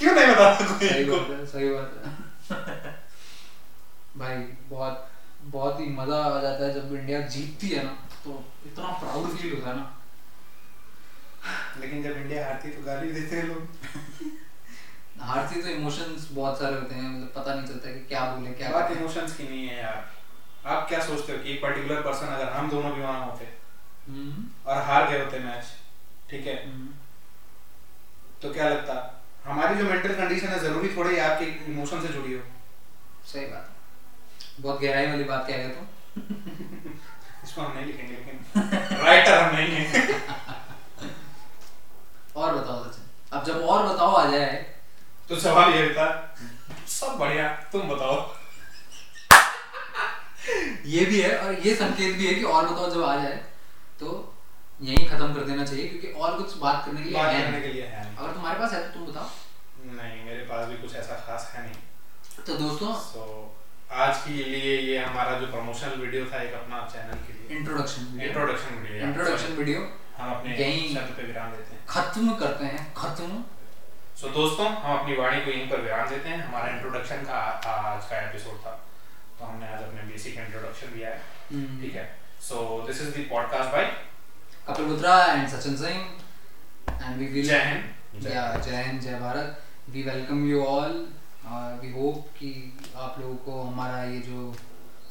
क्यों 0.00 0.14
नहीं 0.14 0.34
बताता 0.34 0.64
कोई 0.66 0.88
सही 0.88 1.04
बात 1.04 1.30
है 1.30 1.46
सही 1.46 1.68
बात 1.70 1.90
है। 1.94 2.92
भाई 4.16 4.36
बहुत 4.70 5.08
बहुत 5.56 5.80
ही 5.80 5.86
मज़ा 5.96 6.16
आ 6.24 6.40
जाता 6.40 6.64
है 6.64 6.72
जब 6.74 6.94
इंडिया 6.94 7.20
जीतती 7.34 7.68
है 7.68 7.82
ना 7.84 7.90
तो 8.24 8.42
इतना 8.66 8.92
प्राउड 9.02 9.28
फील 9.36 9.52
होता 9.54 9.68
है 9.70 9.76
ना। 9.76 9.96
लेकिन 11.80 12.02
जब 12.02 12.16
इंडिया 12.16 12.46
हारती 12.46 12.70
तो 12.70 12.82
गाली 12.86 13.12
देते 13.12 13.36
हैं 13.36 13.44
लोग। 13.44 13.68
हारती 15.28 15.62
तो 15.62 15.68
इमोशंस 15.68 16.28
बहुत 16.32 16.58
सारे 16.58 16.74
होते 16.76 16.94
हैं 16.94 17.08
मतलब 17.10 17.32
पता 17.36 17.54
नहीं 17.54 17.66
चलता 17.68 17.92
कि 17.92 18.00
क्या 18.08 18.24
बोले 18.32 18.52
क्या 18.54 18.70
बात 18.70 18.90
इमोशंस 18.96 19.36
की 19.36 19.48
नहीं 19.48 19.66
है 19.68 19.78
यार। 19.82 20.10
आप 20.66 20.88
क्या 20.88 21.00
सोचते 21.06 21.32
हो 21.32 21.38
कि 21.42 21.52
एक 21.52 21.62
पर्टिकुलर 21.62 22.00
पर्सन 22.02 22.26
अगर 22.26 22.48
हम 22.52 22.70
दोनों 22.70 22.92
भी 22.94 23.00
वहाँ 23.02 23.24
होते 23.26 23.44
हम्म, 24.08 24.44
और 24.66 24.82
हार 24.82 25.08
गए 25.10 25.24
होते 25.24 25.38
मैच 25.38 25.64
ठीक 26.30 26.46
है? 26.46 26.54
हम्म, 26.66 26.88
तो 28.42 28.52
क्या 28.52 28.68
लगता? 28.68 28.94
हमारी 29.44 29.74
जो 29.74 29.84
मेंटल 29.84 30.14
कंडीशन 30.14 30.48
है 30.48 30.58
ज़रूरी 30.60 30.88
थोड़ी 30.96 31.14
है 31.16 31.20
आपके 31.20 31.44
इमोशन 31.72 32.00
से 32.02 32.08
जुड़ी 32.08 32.32
हो। 32.34 32.40
सही 33.26 33.44
बात। 33.46 33.70
बहुत 34.60 34.80
गहराई 34.80 35.06
वाली 35.06 35.24
बात 35.24 35.46
कह 35.48 35.56
रहे 35.56 35.68
तुम। 35.68 35.86
इसको 37.44 37.60
हम 37.60 37.72
नहीं 37.76 37.86
लिखेंगे 37.86 38.14
लेकिन 38.14 38.98
राइटर 39.04 39.38
हम 39.38 39.56
नहीं 39.56 39.74
है। 39.74 39.84
और 42.36 42.54
बताओ 42.54 42.84
सचिन। 42.84 43.04
अब 43.32 43.44
जब 43.44 43.62
और 43.62 43.86
बताओ 43.86 44.12
आ 44.14 44.24
जाए। 44.30 44.52
तो 45.28 45.36
सवाल 45.40 45.74
ये 45.74 45.88
था 45.94 46.36
सब 46.88 47.16
बढ़िया 47.18 47.48
तुम 47.72 47.88
बताओ। 47.88 48.34
ये 50.86 51.04
भी 51.04 51.20
है 51.20 51.36
और 51.38 51.54
ये 51.66 51.74
संकेत 51.74 52.16
भी 52.16 52.26
है 52.26 52.34
कि 52.34 52.42
और 52.44 52.68
बताओ 52.68 52.90
जब 52.90 53.02
आ 53.04 53.16
जाए 53.16 53.36
तो 54.00 54.29
यही 54.82 55.06
खत्म 55.06 55.34
कर 55.34 55.40
देना 55.40 55.64
चाहिए 55.64 55.88
क्योंकि 55.88 56.20
और 56.20 56.36
कुछ 56.36 56.56
बात 56.56 56.86
करने 56.86 57.02
के 57.02 57.10
लिए 57.10 57.18
बात 57.18 57.32
है 57.32 57.42
करने 57.42 57.60
के 57.60 57.68
लिए 57.68 57.86
है। 57.86 58.16
अगर 58.16 58.32
तुम्हारे 58.32 58.58
पास 58.58 58.72
है 58.72 58.88
तो 58.88 58.94
तुम 58.94 59.06
बताओ। 59.06 59.28
नहीं 59.84 60.24
मेरे 60.24 60.42
पास 60.42 60.68
भी 60.68 60.78
कुछ 60.78 60.96
ऐसा 60.96 61.14
खास 61.14 61.52
है 61.54 61.62
नहीं। 61.62 61.74
तो 62.46 62.54
दोस्तों 62.54 62.94
सो 62.94 63.56
आज 63.92 64.22
के 64.22 64.30
लिए 64.30 64.78
ये 64.78 64.98
हमारा 64.98 65.38
जो 65.38 65.46
प्रमोशनल 65.46 65.90
वीडियो 65.90 66.24
था 66.24 66.42
एक 66.42 66.52
अपना 66.54 66.88
चैनल 66.92 67.14
के 67.14 67.32
लिए। 67.32 67.58
Introduction 67.58 68.20
introduction 68.20 68.74
video 68.74 69.02
introduction 69.02 69.52
video 69.52 69.96
हम 70.16 70.34
अपने 70.34 70.56
यहीं- 70.56 70.98
पे 70.98 71.22
विराम 71.22 71.50
देते 71.50 71.74
हैं। 71.74 71.86
खत्म 71.88 72.34
करते 72.34 72.64
हैं 72.64 72.94
खत्म। 72.94 73.44
सो 74.20 74.28
दोस्तों 74.28 74.72
हम 74.72 74.98
अपनी 74.98 75.16
वाणी 75.16 75.40
को 75.40 75.50
यहीं 75.50 75.70
पर 75.70 75.80
विराम 75.80 76.08
देते 76.08 76.28
हैं। 76.28 76.44
हमारा 76.44 76.68
इंट्रोडक्शन 76.68 77.16
का 77.16 77.34
आज 77.34 78.10
का 78.10 78.20
एपिसोड 78.20 78.66
था। 78.66 78.70
तो 79.38 79.44
हमने 79.44 79.68
आज 79.68 79.82
अपने 79.82 80.02
बेसिक 80.02 80.34
इंट्रोडक्शन 80.34 80.86
दिया 80.86 81.08
है। 81.08 81.22
हम्म। 81.52 81.82
ठीक 81.82 81.94
है। 81.94 82.18
So 82.40 82.84
this 82.86 83.00
is 83.00 83.10
the 83.10 83.26
podcast 83.30 83.72
by 83.72 84.09
Kapil 84.70 84.86
Gutra 84.86 85.14
and 85.26 85.48
Sachin 85.48 85.76
Singh 85.76 85.98
and 87.02 87.18
we 87.18 87.26
will 87.26 87.46
जय 87.46 87.62
हिंद। 87.64 88.26
या 88.26 88.42
जय 88.56 88.82
हिंद 88.82 89.00
जय 89.02 89.18
Bharat. 89.20 89.62
We 89.92 90.02
welcome 90.02 90.48
you 90.48 90.64
all 90.64 90.92
we 91.82 91.90
hope 91.92 92.26
कि 92.38 92.50
आप 92.96 93.16
लोगों 93.20 93.36
को 93.46 93.62
हमारा 93.62 94.02
ये 94.04 94.18
जो 94.26 94.42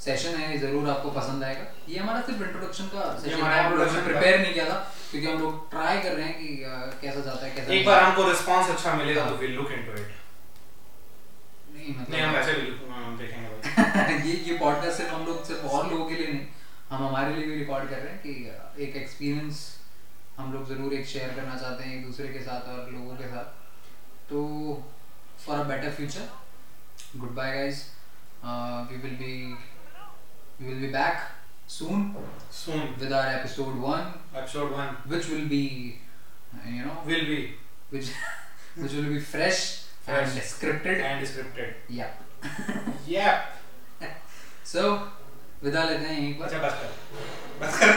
सेशन 0.03 0.35
है 0.41 0.57
ज़रूर 0.59 0.89
आपको 0.89 1.09
पसंद 1.11 1.43
आएगा। 1.43 1.65
ये 1.89 1.97
हमारा 1.99 2.21
सिर्फ़ 2.27 2.43
इंट्रोडक्शन 2.43 2.85
का 2.93 3.07
सेशन 3.23 3.35
हमारा 3.37 3.55
है 3.55 3.63
हम 3.65 3.73
लोग 3.77 4.03
प्रिपेयर 4.05 4.39
नहीं 4.41 4.53
किया 4.53 4.65
था 4.69 4.77
क्योंकि 5.09 5.27
हम 5.27 5.41
लोग 5.41 5.69
ट्राई 5.71 5.97
कर 6.05 6.13
रहे 6.15 6.25
हैं 6.27 6.35
कि 6.37 6.47
कैसा 7.01 7.19
जाता 7.19 7.45
है 7.45 7.51
कैसा 7.55 7.73
एक 7.73 7.85
बार 7.85 8.03
हमको 8.03 8.27
रिस्पांस 8.29 8.69
अच्छा 8.75 8.93
मिलेगा 9.01 9.25
तो 9.29 9.35
विल 9.41 9.51
लुक 9.55 9.71
इनटू 9.79 9.97
इट। 10.01 10.13
नहीं 11.73 11.95
नहीं 11.95 12.21
हम 12.21 12.29
मतलब 12.29 12.41
ऐसे 12.41 12.53
भी 12.53 12.65
देखेंगे। 13.19 14.29
ये 14.29 14.33
ये 14.47 14.57
पॉडकास्ट 14.57 14.97
सिर्फ़ 14.97 15.13
हम 15.13 15.25
लोग 15.25 15.43
सिर्फ़ 15.45 15.65
और 15.67 15.89
लोगों 15.91 16.05
के 16.05 16.15
लिए 16.15 16.31
नहीं। 16.31 16.45
हम 16.91 17.06
हमारे 17.08 17.36
लिए 17.36 17.45
भी 17.45 17.56
रिकॉर्ड 17.56 17.89
कर 17.89 17.97
रहे 17.97 18.13
हैं 18.13 18.21
कि 18.21 18.84
एक 18.84 18.95
एक्सपीरियंस 18.95 19.80
हम 20.38 20.54
लोग 20.54 20.67
ज़रूर 20.69 20.93
एक 20.93 21.06
शेयर 21.08 21.34
करना 21.36 21.58
चाहते 21.58 21.84
हैं 21.84 21.97
एक 21.97 22.06
दूसरे 22.06 22.28
के 22.28 22.39
साथ 22.39 22.69
और 22.69 22.91
लोगों 22.91 23.15
के 23.15 23.28
साथ। 23.28 24.30
तो 24.30 24.43
for 25.45 25.60
a 25.60 25.63
better 25.63 25.91
future 25.91 26.30
good 27.15 27.36
bye 27.36 27.52
guys 27.54 27.84
we 28.91 28.97
will 28.97 29.15
be 29.15 29.34
we 30.60 30.67
will 30.67 30.80
be 30.80 30.88
back 30.93 31.28
soon 31.69 32.06
soon 32.52 32.80
with 33.02 33.12
our 33.15 33.25
episode 33.32 33.75
1 33.89 34.06
episode 34.36 34.71
1 34.75 34.93
which 35.12 35.28
will 35.32 35.43
be 35.49 35.60
you 36.69 36.86
know 36.86 36.95
will 37.08 37.25
be 37.25 37.38
which 37.93 38.10
which 38.78 38.93
will 38.93 39.10
be 39.12 39.19
fresh, 39.28 39.60
and 40.08 40.32
Fresh. 40.32 40.39
scripted. 40.54 41.02
And 41.02 41.25
scripted 41.25 41.75
yeah. 41.91 42.12
या 43.10 43.28
so 44.65 44.82
विदा 45.63 45.83
लेते 45.83 46.05
हैं 46.05 46.29
एक 46.29 46.39
बार 46.39 46.49
अच्छा 46.49 46.67
बस 46.67 46.73
कर। 46.73 46.87
बस 47.61 47.79
कर। 47.79 47.93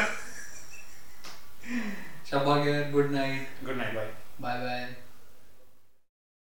शब्बा 2.30 2.56
good 2.90 3.10
night 3.10 3.64
good 3.64 3.76
night 3.76 3.94
bye 3.94 4.06
bye 4.40 4.58
bye 4.58 5.01